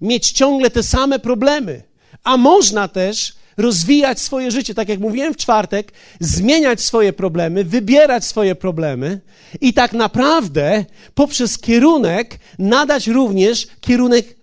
[0.00, 1.82] mieć ciągle te same problemy.
[2.24, 8.24] A można też rozwijać swoje życie, tak jak mówiłem w czwartek, zmieniać swoje problemy, wybierać
[8.24, 9.20] swoje problemy
[9.60, 14.36] i tak naprawdę poprzez kierunek nadać również kierunek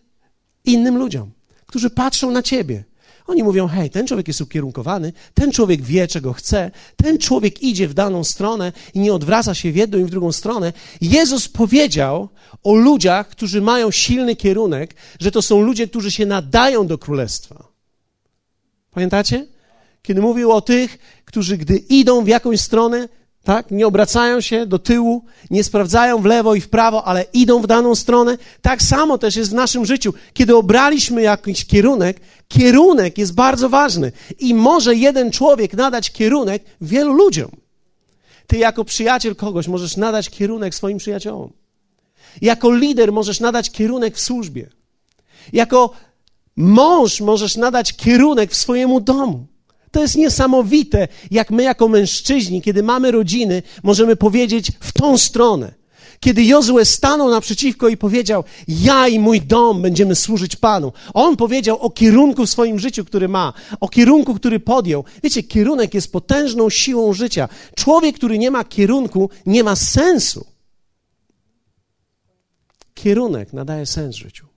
[0.66, 1.32] innym ludziom,
[1.70, 2.84] którzy patrzą na ciebie.
[3.28, 7.88] Oni mówią: hej, ten człowiek jest ukierunkowany, ten człowiek wie, czego chce, ten człowiek idzie
[7.88, 10.74] w daną stronę i nie odwraca się w jedną i w drugą stronę.
[11.02, 12.30] Jezus powiedział
[12.64, 17.68] o ludziach, którzy mają silny kierunek, że to są ludzie, którzy się nadają do królestwa.
[18.92, 19.48] Pamiętacie?
[20.02, 23.10] Kiedy mówił o tych, którzy gdy idą w jakąś stronę,
[23.44, 23.72] tak?
[23.72, 27.68] Nie obracają się do tyłu, nie sprawdzają w lewo i w prawo, ale idą w
[27.68, 28.38] daną stronę.
[28.62, 30.14] Tak samo też jest w naszym życiu.
[30.34, 37.14] Kiedy obraliśmy jakiś kierunek, kierunek jest bardzo ważny i może jeden człowiek nadać kierunek wielu
[37.14, 37.52] ludziom.
[38.48, 41.54] Ty jako przyjaciel kogoś możesz nadać kierunek swoim przyjaciołom.
[42.42, 44.70] Jako lider możesz nadać kierunek w służbie.
[45.54, 45.92] Jako
[46.56, 49.46] mąż możesz nadać kierunek w swojemu domu.
[49.92, 55.80] To jest niesamowite, jak my jako mężczyźni, kiedy mamy rodziny, możemy powiedzieć w tą stronę.
[56.20, 60.94] Kiedy Jozue stanął naprzeciwko i powiedział: Ja i mój dom będziemy służyć Panu.
[61.14, 65.04] On powiedział o kierunku w swoim życiu, który ma, o kierunku, który podjął.
[65.24, 67.50] Wiecie, kierunek jest potężną siłą życia.
[67.76, 70.46] Człowiek, który nie ma kierunku, nie ma sensu.
[72.94, 74.48] Kierunek nadaje sens życiu.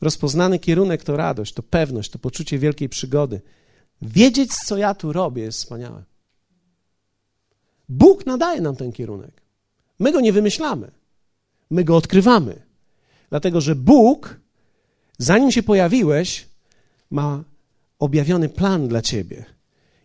[0.00, 3.40] Rozpoznany kierunek to radość, to pewność, to poczucie wielkiej przygody.
[4.02, 6.02] Wiedzieć, co ja tu robię, jest wspaniałe.
[7.88, 9.42] Bóg nadaje nam ten kierunek.
[9.98, 10.90] My go nie wymyślamy.
[11.70, 12.62] My go odkrywamy.
[13.30, 14.40] Dlatego, że Bóg,
[15.18, 16.46] zanim się pojawiłeś,
[17.10, 17.44] ma
[17.98, 19.44] objawiony plan dla ciebie.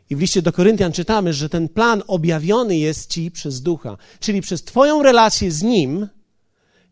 [0.09, 4.41] I w liście do Koryntian czytamy, że ten plan objawiony jest ci przez ducha, czyli
[4.41, 6.07] przez Twoją relację z Nim.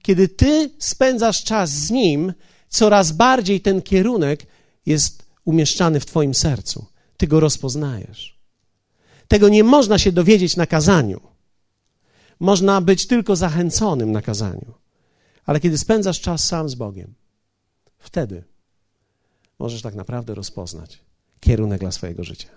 [0.02, 2.34] Kiedy Ty spędzasz czas z Nim,
[2.70, 4.46] coraz bardziej ten kierunek
[4.86, 6.90] jest umieszczany w Twoim sercu.
[7.21, 8.39] Ty go rozpoznajesz.
[9.27, 11.21] Tego nie można się dowiedzieć na kazaniu.
[12.39, 14.73] Można być tylko zachęconym na kazaniu.
[15.45, 17.13] Ale kiedy spędzasz czas sam z Bogiem,
[17.99, 18.43] wtedy
[19.60, 20.99] możesz tak naprawdę rozpoznać
[21.39, 22.49] kierunek dla swojego życia.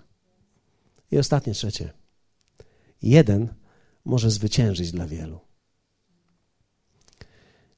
[1.11, 1.93] I ostatnie, trzecie.
[3.01, 3.53] Jeden
[4.05, 5.39] może zwyciężyć dla wielu.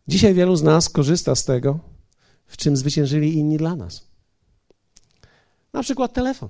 [0.08, 1.80] Dzisiaj wielu z nas korzysta z tego,
[2.46, 4.08] w czym zwyciężyli inni dla nas.
[5.74, 6.50] Na przykład telefon.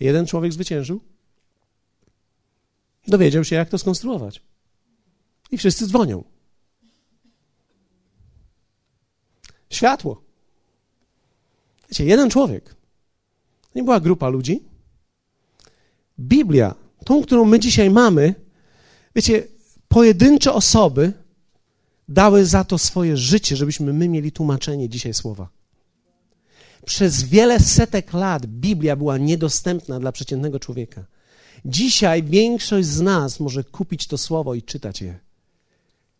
[0.00, 1.00] Jeden człowiek zwyciężył,
[3.06, 4.42] dowiedział się, jak to skonstruować.
[5.50, 6.24] I wszyscy dzwonią.
[9.70, 10.22] Światło.
[11.88, 12.76] Wiecie, jeden człowiek.
[13.74, 14.62] Nie była grupa ludzi.
[16.18, 18.34] Biblia, tą, którą my dzisiaj mamy,
[19.14, 19.48] wiecie,
[19.88, 21.12] pojedyncze osoby
[22.08, 25.55] dały za to swoje życie, żebyśmy my mieli tłumaczenie dzisiaj słowa.
[26.86, 31.04] Przez wiele setek lat Biblia była niedostępna dla przeciętnego człowieka.
[31.64, 35.18] Dzisiaj większość z nas może kupić to słowo i czytać je.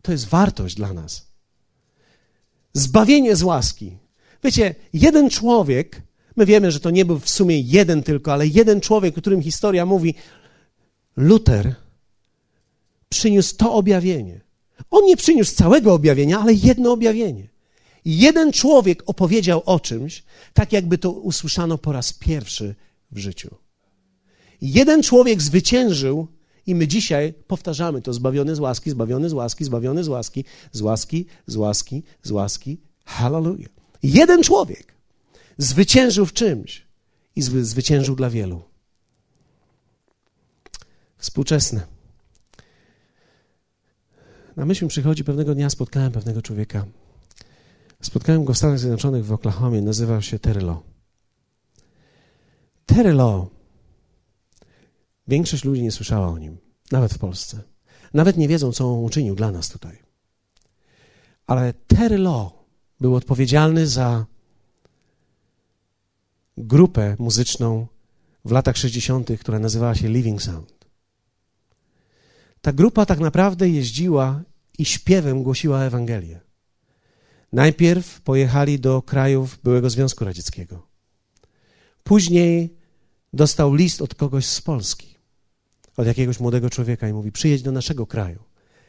[0.03, 1.27] To jest wartość dla nas.
[2.73, 3.97] Zbawienie z łaski.
[4.45, 6.03] Wiecie, jeden człowiek,
[6.37, 9.43] my wiemy, że to nie był w sumie jeden tylko, ale jeden człowiek, o którym
[9.43, 10.15] historia mówi,
[11.17, 11.75] Luter
[13.09, 14.41] przyniósł to objawienie.
[14.91, 17.56] On nie przyniósł całego objawienia, ale jedno objawienie.
[18.07, 22.75] Jeden człowiek opowiedział o czymś, tak jakby to usłyszano po raz pierwszy
[23.11, 23.57] w życiu.
[24.61, 26.27] Jeden człowiek zwyciężył
[26.67, 30.81] i my dzisiaj powtarzamy to zbawiony z łaski, zbawiony z łaski, zbawiony z łaski, z
[30.81, 32.81] łaski, z łaski, z łaski.
[33.05, 33.71] Hallelujah.
[34.03, 34.95] Jeden człowiek
[35.59, 36.87] zwyciężył w czymś
[37.37, 38.63] i zwyciężył dla wielu.
[41.19, 41.87] Współczesne.
[44.57, 46.87] Na myśl przychodzi pewnego dnia spotkałem pewnego człowieka.
[48.03, 49.83] Spotkałem go w Stanach Zjednoczonych w Oklahomie.
[49.83, 50.39] Nazywał się.
[50.39, 50.61] Terry
[53.13, 53.47] Law.
[55.29, 56.59] Większość ludzi nie słyszała o nim,
[56.93, 57.63] nawet w Polsce.
[58.15, 59.99] Nawet nie wiedzą, co on uczynił dla nas tutaj.
[61.47, 62.53] Ale Terry Law
[63.01, 64.27] był odpowiedzialny za
[66.57, 67.87] grupę muzyczną
[68.45, 70.87] w latach 60., która nazywała się Living Sound.
[72.61, 74.43] Ta grupa tak naprawdę jeździła
[74.79, 76.46] i śpiewem głosiła Ewangelię.
[77.53, 80.87] Najpierw pojechali do krajów byłego Związku Radzieckiego.
[82.05, 82.77] Później
[83.33, 85.17] dostał list od kogoś z Polski,
[85.97, 88.43] od jakiegoś młodego człowieka i mówi: Przyjedź do naszego kraju,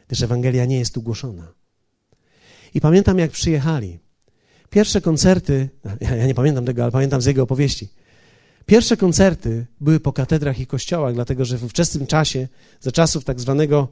[0.07, 1.53] gdyż Ewangelia nie jest tu głoszona.
[2.73, 3.99] I pamiętam, jak przyjechali.
[4.69, 5.69] Pierwsze koncerty,
[6.19, 7.89] ja nie pamiętam tego, ale pamiętam z jego opowieści.
[8.65, 12.47] Pierwsze koncerty były po katedrach i kościołach, dlatego że w ówczesnym czasie,
[12.79, 13.87] za czasów tak zwanego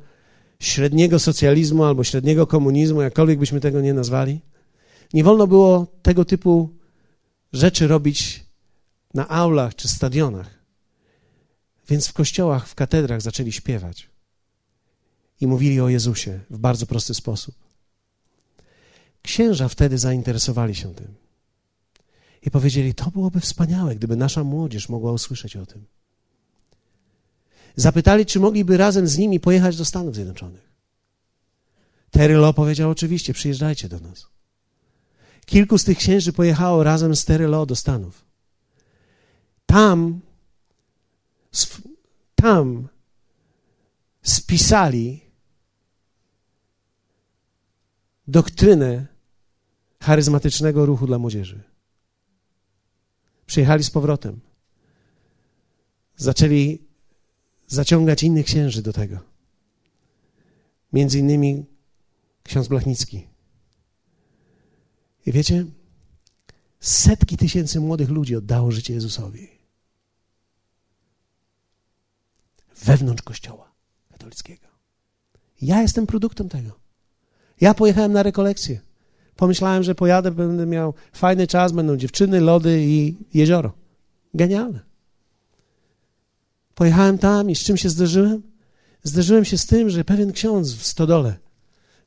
[0.60, 4.42] średniego socjalizmu albo średniego komunizmu, jakkolwiek byśmy tego nie nazwali,
[5.14, 6.70] nie wolno było tego typu
[7.54, 8.46] rzeczy robić
[9.14, 10.66] na aulach czy stadionach.
[11.90, 14.10] Więc w kościołach, w katedrach zaczęli śpiewać.
[15.42, 17.56] I mówili o Jezusie w bardzo prosty sposób.
[19.22, 21.16] Księża wtedy zainteresowali się tym.
[22.42, 25.86] I powiedzieli: To byłoby wspaniałe, gdyby nasza młodzież mogła usłyszeć o tym.
[27.76, 30.70] Zapytali, czy mogliby razem z nimi pojechać do Stanów Zjednoczonych.
[32.12, 34.35] Terry Lo powiedział: Oczywiście, przyjeżdżajcie do nas.
[35.46, 38.26] Kilku z tych księży pojechało razem z Terry Lo do Stanów.
[39.66, 40.22] Tam,
[42.36, 42.88] tam
[44.22, 45.22] spisali
[48.28, 49.08] doktrynę
[50.02, 51.64] charyzmatycznego ruchu dla młodzieży.
[53.46, 54.40] Przyjechali z powrotem.
[56.16, 56.80] Zaczęli
[57.68, 59.20] zaciągać innych księży do tego.
[60.94, 61.66] Między innymi
[62.44, 63.35] ksiądz Blachnicki.
[65.26, 65.66] I wiecie,
[66.80, 69.50] setki tysięcy młodych ludzi oddało życie Jezusowi.
[72.84, 73.72] Wewnątrz Kościoła
[74.12, 74.68] katolickiego.
[75.62, 76.80] Ja jestem produktem tego.
[77.62, 78.82] Ja pojechałem na rekolekcję.
[79.36, 83.74] Pomyślałem, że pojadę, będę miał fajny czas, będą dziewczyny, lody i jezioro.
[84.34, 84.80] Genialne.
[86.76, 88.42] Pojechałem tam i z czym się zderzyłem?
[89.04, 91.38] Zderzyłem się z tym, że pewien ksiądz w stodole,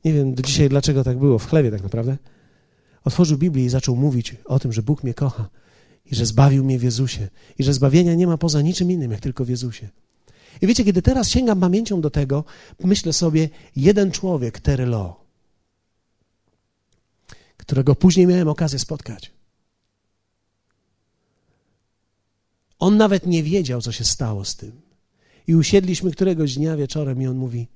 [0.05, 2.17] nie wiem do dzisiaj dlaczego tak było, w chlewie tak naprawdę,
[3.09, 5.49] otworzył Biblię i zaczął mówić o tym, że Bóg mnie kocha
[6.05, 7.27] i że zbawił mnie w Jezusie
[7.59, 9.89] i że zbawienia nie ma poza niczym innym, jak tylko w Jezusie.
[10.61, 12.43] I wiecie, kiedy teraz sięgam pamięcią do tego,
[12.83, 15.15] myślę sobie, jeden człowiek, Terry Law,
[17.57, 19.31] którego później miałem okazję spotkać.
[22.79, 24.81] On nawet nie wiedział, co się stało z tym.
[25.47, 27.67] I usiedliśmy któregoś dnia wieczorem i on mówi,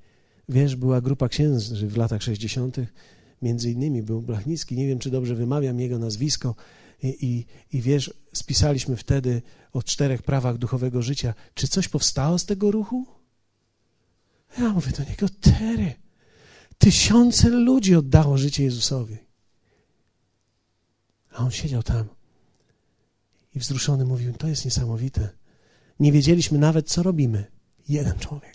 [0.49, 2.77] wiesz, była grupa księży w latach 60.,
[3.43, 6.55] między innymi był Blachnicki, nie wiem, czy dobrze wymawiam jego nazwisko,
[7.03, 7.45] i, i,
[7.77, 9.41] i wiesz, spisaliśmy wtedy
[9.73, 11.33] o czterech prawach duchowego życia.
[11.53, 13.05] Czy coś powstało z tego ruchu?
[14.57, 15.93] Ja mówię do niego, Tery,
[16.77, 19.17] tysiące ludzi oddało życie Jezusowi.
[21.31, 22.05] A on siedział tam
[23.55, 25.29] i wzruszony mówił: To jest niesamowite.
[25.99, 27.51] Nie wiedzieliśmy nawet, co robimy.
[27.89, 28.52] Jeden człowiek.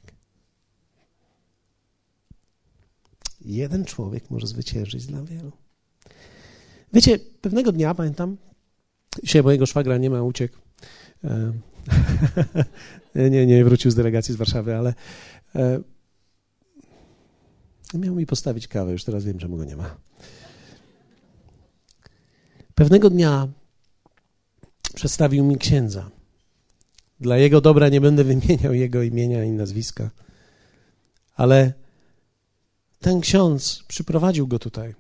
[3.49, 5.53] Jeden człowiek może zwyciężyć dla wielu.
[6.93, 8.37] Wiecie, pewnego dnia pamiętam,
[9.23, 10.59] dzisiaj mojego szwagra nie ma, uciekł.
[13.31, 14.95] nie, nie wrócił z delegacji z Warszawy, ale
[15.55, 15.81] e,
[17.95, 19.97] miał mi postawić kawę, już teraz wiem, czemu go nie ma.
[22.75, 23.49] Pewnego dnia
[24.95, 26.11] przedstawił mi księdza.
[27.21, 30.11] Dla jego dobra nie będę wymieniał jego imienia i nazwiska,
[31.37, 31.73] ale
[33.01, 34.95] ten ksiądz przyprowadził go tutaj.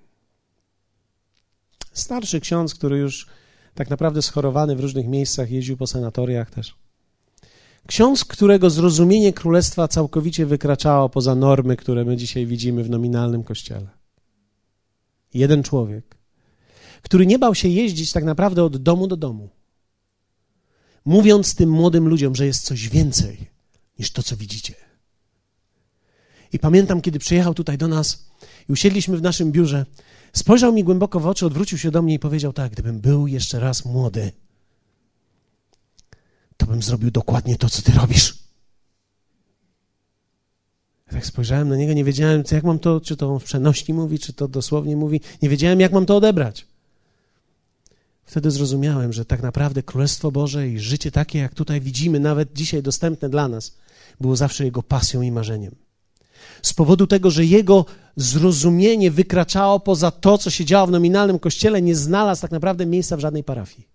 [1.92, 3.26] Starszy ksiądz, który już
[3.74, 6.74] tak naprawdę schorowany w różnych miejscach, jeździł po sanatoriach też.
[7.86, 13.88] Ksiądz, którego zrozumienie królestwa całkowicie wykraczało poza normy, które my dzisiaj widzimy w nominalnym kościele.
[15.34, 16.16] Jeden człowiek,
[17.02, 19.48] który nie bał się jeździć tak naprawdę od domu do domu,
[21.04, 23.50] mówiąc tym młodym ludziom, że jest coś więcej
[23.98, 24.87] niż to, co widzicie.
[26.52, 28.26] I pamiętam, kiedy przyjechał tutaj do nas
[28.68, 29.86] i usiedliśmy w naszym biurze,
[30.32, 33.60] spojrzał mi głęboko w oczy, odwrócił się do mnie i powiedział tak, gdybym był jeszcze
[33.60, 34.32] raz młody,
[36.56, 38.38] to bym zrobił dokładnie to, co ty robisz.
[41.06, 44.18] Ja tak spojrzałem na niego, nie wiedziałem, jak mam to, czy to w przenośni mówi,
[44.18, 46.66] czy to dosłownie mówi, nie wiedziałem, jak mam to odebrać.
[48.24, 52.82] Wtedy zrozumiałem, że tak naprawdę Królestwo Boże i życie takie, jak tutaj widzimy, nawet dzisiaj
[52.82, 53.76] dostępne dla nas,
[54.20, 55.74] było zawsze Jego pasją i marzeniem.
[56.62, 57.84] Z powodu tego, że Jego
[58.16, 63.16] zrozumienie wykraczało poza to, co się działo w nominalnym kościele, nie znalazł tak naprawdę miejsca
[63.16, 63.88] w żadnej parafii.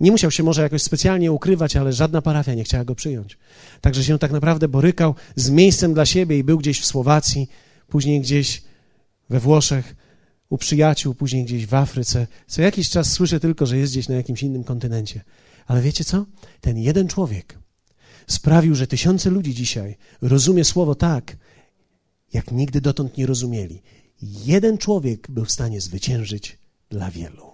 [0.00, 3.38] Nie musiał się może jakoś specjalnie ukrywać, ale żadna parafia nie chciała go przyjąć.
[3.80, 7.48] Także się tak naprawdę borykał z miejscem dla siebie i był gdzieś w Słowacji,
[7.88, 8.62] później gdzieś
[9.30, 9.96] we Włoszech,
[10.48, 12.26] u przyjaciół, później gdzieś w Afryce.
[12.46, 15.20] Co jakiś czas słyszę tylko, że jest gdzieś na jakimś innym kontynencie.
[15.66, 16.26] Ale wiecie co?
[16.60, 17.58] Ten jeden człowiek
[18.28, 21.36] sprawił, że tysiące ludzi dzisiaj rozumie słowo tak,
[22.32, 23.82] jak nigdy dotąd nie rozumieli.
[24.22, 26.58] Jeden człowiek był w stanie zwyciężyć
[26.90, 27.50] dla wielu.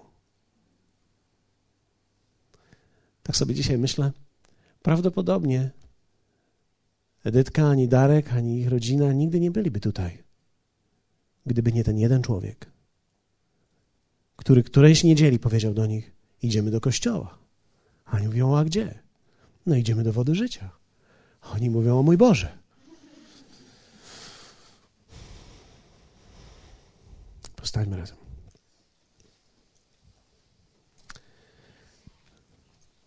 [3.23, 4.13] Tak sobie dzisiaj myślę,
[4.83, 5.71] prawdopodobnie
[7.25, 10.23] Edytka, ani Darek, ani ich rodzina nigdy nie byliby tutaj,
[11.47, 12.75] gdyby nie ten jeden człowiek
[14.37, 16.13] który którejś niedzieli powiedział do nich:
[16.43, 17.39] Idziemy do kościoła.
[18.05, 19.04] A oni mówią: A gdzie?
[19.67, 20.71] No, idziemy do wody życia.
[21.43, 22.59] Oni mówią: O mój Boże.
[27.57, 28.17] Postańmy razem.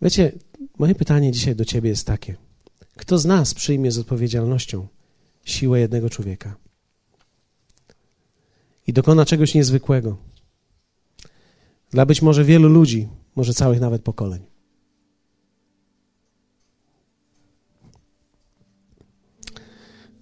[0.02, 0.32] Wiecie,
[0.78, 2.36] moje pytanie dzisiaj do Ciebie jest takie:
[2.96, 4.88] kto z nas przyjmie z odpowiedzialnością
[5.46, 6.56] siłę jednego człowieka
[8.88, 10.18] i dokona czegoś niezwykłego?
[11.92, 14.57] Dla być może wielu ludzi, może całych nawet pokoleń.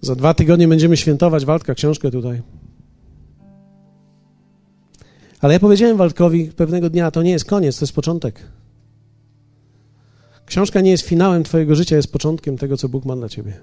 [0.06, 2.42] Za dwa tygodnie będziemy świętować Waldka książkę tutaj.
[5.40, 8.40] Ale ja powiedziałem Waldkowi pewnego dnia, to nie jest koniec, to jest początek.
[10.46, 13.60] Książka nie jest finałem Twojego życia, jest początkiem tego, co Bóg ma dla Ciebie.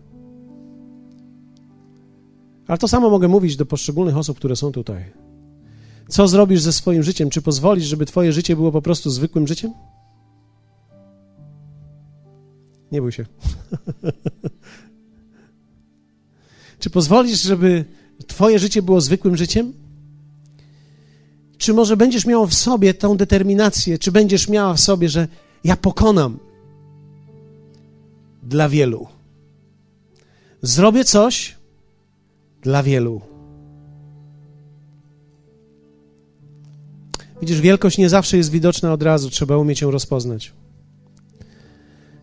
[2.68, 5.04] Ale to samo mogę mówić do poszczególnych osób, które są tutaj.
[6.08, 7.30] Co zrobisz ze swoim życiem?
[7.30, 9.74] Czy pozwolisz, żeby Twoje życie było po prostu zwykłym życiem?
[12.92, 13.26] Nie bój się.
[16.84, 17.86] Czy pozwolisz, żeby
[18.28, 19.74] Twoje życie było zwykłym życiem?
[21.58, 25.28] Czy może będziesz miał w sobie tą determinację, czy będziesz miała w sobie, że
[25.64, 26.40] ja pokonam
[28.44, 29.08] dla wielu.
[30.62, 31.56] Zrobię coś
[32.62, 33.22] dla wielu.
[37.42, 40.52] Widzisz, wielkość nie zawsze jest widoczna od razu, trzeba umieć ją rozpoznać.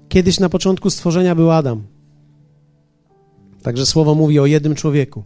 [0.09, 2.00] Kiedyś na początku stworzenia był Adam.
[3.63, 5.25] Także słowo mówi o jednym człowieku.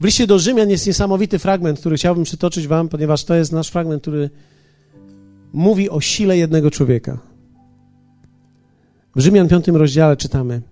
[0.00, 3.68] W liście do Rzymian jest niesamowity fragment, który chciałbym przytoczyć Wam, ponieważ to jest nasz
[3.68, 4.30] fragment, który
[5.52, 7.18] mówi o sile jednego człowieka.
[9.16, 10.62] W Rzymian 5 rozdziale czytamy: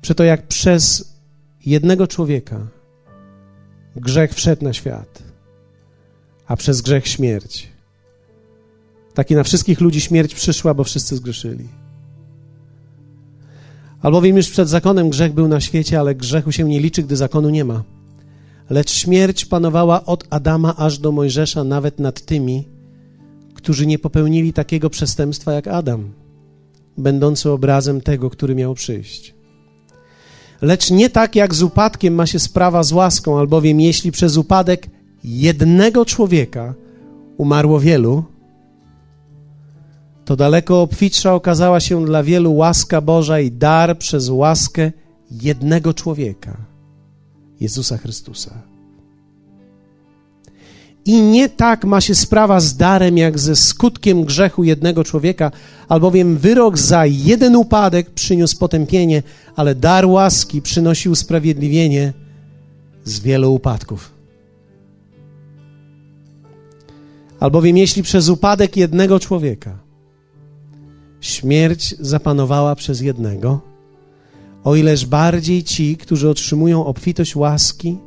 [0.00, 1.14] Przeto jak przez
[1.66, 2.66] jednego człowieka
[3.96, 5.22] grzech wszedł na świat,
[6.46, 7.68] a przez grzech śmierć,
[9.14, 11.68] tak i na wszystkich ludzi śmierć przyszła, bo wszyscy zgrzeszyli.
[14.04, 17.50] Albowiem już przed zakonem grzech był na świecie, ale grzechu się nie liczy, gdy zakonu
[17.50, 17.82] nie ma.
[18.70, 22.68] Lecz śmierć panowała od Adama aż do Mojżesza, nawet nad tymi,
[23.54, 26.12] którzy nie popełnili takiego przestępstwa jak Adam,
[26.98, 29.34] będący obrazem tego, który miał przyjść.
[30.62, 34.86] Lecz nie tak jak z upadkiem ma się sprawa z łaską, albowiem jeśli przez upadek
[35.24, 36.74] jednego człowieka
[37.36, 38.24] umarło wielu,
[40.24, 44.92] to daleko obfitsza okazała się dla wielu łaska Boża i dar przez łaskę
[45.30, 46.56] jednego człowieka,
[47.60, 48.62] Jezusa Chrystusa.
[51.06, 55.50] I nie tak ma się sprawa z darem, jak ze skutkiem grzechu jednego człowieka,
[55.88, 59.22] albowiem wyrok za jeden upadek przyniósł potępienie,
[59.56, 62.12] ale dar łaski przynosił usprawiedliwienie
[63.04, 64.14] z wielu upadków.
[67.40, 69.83] Albowiem jeśli przez upadek jednego człowieka
[71.26, 73.60] śmierć zapanowała przez jednego,
[74.64, 77.98] o ileż bardziej ci, którzy otrzymują obfitość łaski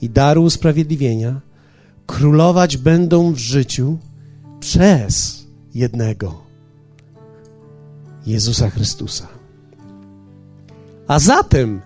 [0.00, 1.40] i daru usprawiedliwienia,
[2.06, 3.98] królować będą w życiu
[4.60, 5.44] przez
[5.74, 6.42] jednego
[8.26, 9.28] Jezusa Chrystusa.
[11.08, 11.80] A zatem,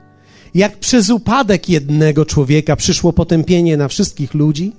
[0.54, 4.72] jak przez upadek jednego człowieka przyszło potępienie na wszystkich ludzi,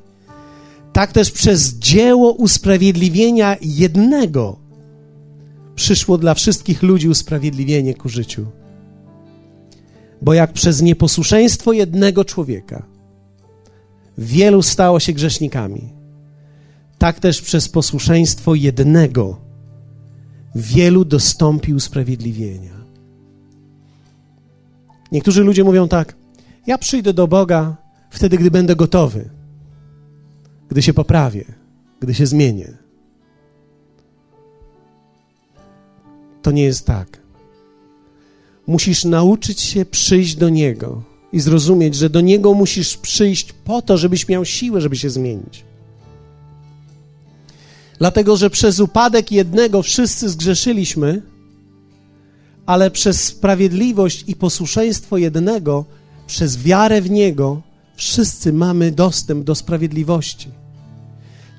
[0.93, 4.64] tak też przez dzieło usprawiedliwienia jednego
[5.75, 8.45] przyszło dla wszystkich ludzi usprawiedliwienie ku życiu.
[10.21, 12.85] Bo jak przez nieposłuszeństwo jednego człowieka
[14.17, 15.93] wielu stało się grzesznikami,
[16.97, 19.41] tak też przez posłuszeństwo jednego
[20.55, 22.75] wielu dostąpi usprawiedliwienia.
[25.11, 26.15] Niektórzy ludzie mówią tak:
[26.67, 27.77] Ja przyjdę do Boga
[28.09, 29.29] wtedy, gdy będę gotowy,
[30.69, 31.45] gdy się poprawię,
[31.99, 32.84] gdy się zmienię.
[36.45, 37.19] To nie jest tak.
[38.67, 43.97] Musisz nauczyć się przyjść do Niego i zrozumieć, że do Niego musisz przyjść po to,
[43.97, 45.63] żebyś miał siłę, żeby się zmienić.
[47.99, 51.21] Dlatego, że przez upadek jednego wszyscy zgrzeszyliśmy,
[52.65, 55.85] ale przez sprawiedliwość i posłuszeństwo jednego,
[56.27, 57.61] przez wiarę w Niego,
[57.95, 60.49] wszyscy mamy dostęp do sprawiedliwości.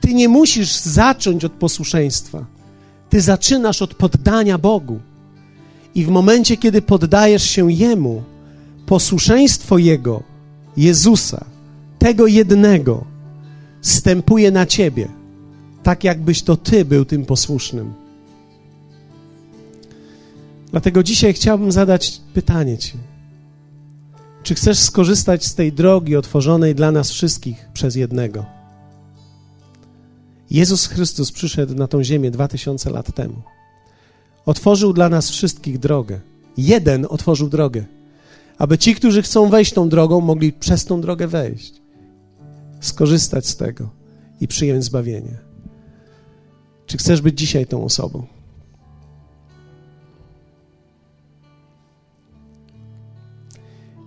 [0.00, 2.55] Ty nie musisz zacząć od posłuszeństwa.
[3.10, 5.00] Ty zaczynasz od poddania Bogu.
[5.94, 8.22] I w momencie, kiedy poddajesz się Jemu,
[8.86, 10.22] posłuszeństwo Jego,
[10.76, 11.44] Jezusa,
[11.98, 13.04] tego jednego,
[13.82, 15.08] stępuje na Ciebie,
[15.82, 17.94] tak jakbyś to Ty był tym posłusznym.
[20.70, 22.92] Dlatego dzisiaj chciałbym zadać pytanie Ci.
[24.42, 28.55] Czy chcesz skorzystać z tej drogi otworzonej dla nas wszystkich przez jednego?
[30.50, 33.42] Jezus Chrystus przyszedł na tą ziemię dwa tysiące lat temu.
[34.46, 36.20] Otworzył dla nas wszystkich drogę.
[36.56, 37.84] Jeden otworzył drogę,
[38.58, 41.72] aby ci, którzy chcą wejść tą drogą, mogli przez tą drogę wejść,
[42.80, 43.88] skorzystać z tego
[44.40, 45.38] i przyjąć zbawienie.
[46.86, 48.26] Czy chcesz być dzisiaj tą osobą?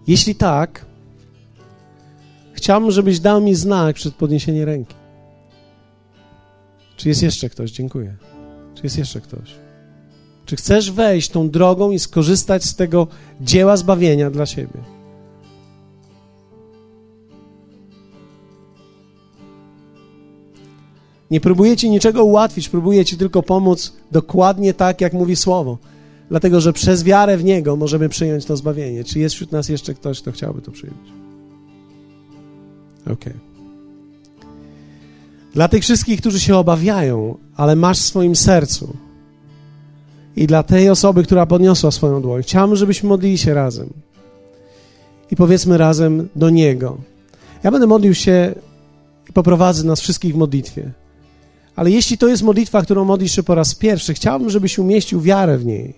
[0.08, 0.86] Jeśli tak,
[2.54, 4.99] chciałbym, żebyś dał mi znak przed podniesieniem ręki.
[7.00, 7.72] Czy jest jeszcze ktoś?
[7.72, 8.16] Dziękuję.
[8.76, 9.56] Czy jest jeszcze ktoś?
[10.46, 13.08] Czy chcesz wejść tą drogą i skorzystać z tego
[13.42, 14.80] dzieła zbawienia dla siebie?
[21.32, 25.78] Nie próbuję ci niczego ułatwić, próbuję ci tylko pomóc dokładnie tak, jak mówi Słowo.
[26.30, 29.04] Dlatego, że przez wiarę w Niego możemy przyjąć to zbawienie.
[29.04, 31.10] Czy jest wśród nas jeszcze ktoś, kto chciałby to przyjąć?
[33.02, 33.14] Okej.
[33.14, 33.49] Okay.
[35.54, 38.94] Dla tych wszystkich, którzy się obawiają, ale masz w swoim sercu
[40.36, 43.90] i dla tej osoby, która podniosła swoją dłoń, chciałbym, żebyśmy modlili się razem.
[45.32, 46.98] I powiedzmy razem do Niego.
[47.64, 48.56] Ja będę modlił się
[49.30, 50.92] i poprowadzę nas wszystkich w modlitwie.
[51.76, 55.58] Ale jeśli to jest modlitwa, którą modlisz się po raz pierwszy, chciałbym, żebyś umieścił wiarę
[55.58, 55.94] w niej.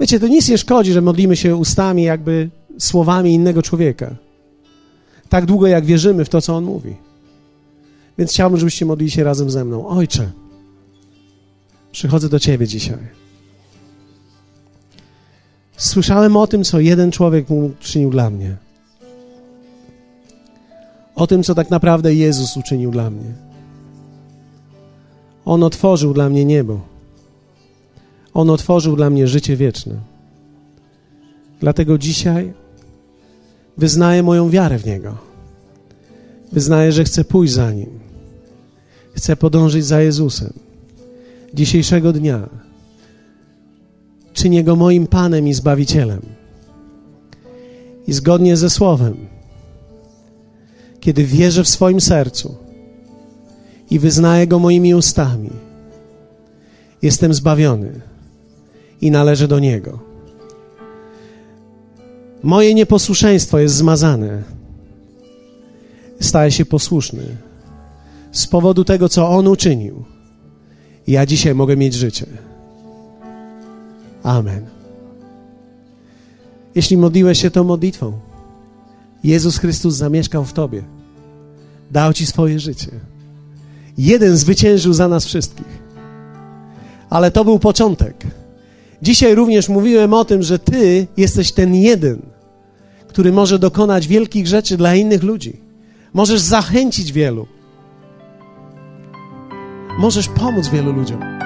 [0.00, 4.14] Wiecie, to nic nie szkodzi, że modlimy się ustami, jakby słowami innego człowieka.
[5.28, 7.07] Tak długo, jak wierzymy w to, co on mówi.
[8.18, 9.88] Więc chciałbym, żebyście modlili się razem ze mną.
[9.88, 10.30] Ojcze,
[11.92, 12.98] przychodzę do Ciebie dzisiaj.
[15.76, 18.56] Słyszałem o tym, co jeden człowiek mu uczynił dla mnie.
[21.14, 23.32] O tym, co tak naprawdę Jezus uczynił dla mnie.
[25.44, 26.80] On otworzył dla mnie niebo.
[28.34, 29.94] On otworzył dla mnie życie wieczne.
[31.60, 32.52] Dlatego dzisiaj
[33.76, 35.16] wyznaję moją wiarę w Niego.
[36.52, 38.07] Wyznaję, że chcę pójść za Nim.
[39.18, 40.52] Chcę podążyć za Jezusem.
[41.54, 42.48] Dzisiejszego dnia
[44.32, 46.22] czynię Go moim Panem i Zbawicielem.
[48.06, 49.16] I zgodnie ze Słowem,
[51.00, 52.56] kiedy wierzę w swoim sercu
[53.90, 55.50] i wyznaję Go moimi ustami,
[57.02, 58.00] jestem zbawiony
[59.00, 59.98] i należę do Niego.
[62.42, 64.42] Moje nieposłuszeństwo jest zmazane.
[66.20, 67.47] Staję się posłuszny
[68.38, 70.04] z powodu tego, co On uczynił.
[71.06, 72.26] Ja dzisiaj mogę mieć życie.
[74.22, 74.66] Amen.
[76.74, 78.12] Jeśli modliłeś się tą modlitwą,
[79.24, 80.82] Jezus Chrystus zamieszkał w Tobie.
[81.90, 82.90] Dał Ci swoje życie.
[83.98, 85.82] Jeden zwyciężył za nas wszystkich.
[87.10, 88.16] Ale to był początek.
[89.02, 92.22] Dzisiaj również mówiłem o tym, że Ty jesteś ten jeden,
[93.08, 95.60] który może dokonać wielkich rzeczy dla innych ludzi.
[96.12, 97.46] Możesz zachęcić wielu.
[99.98, 101.37] Możesz pomóc wielu ludziom.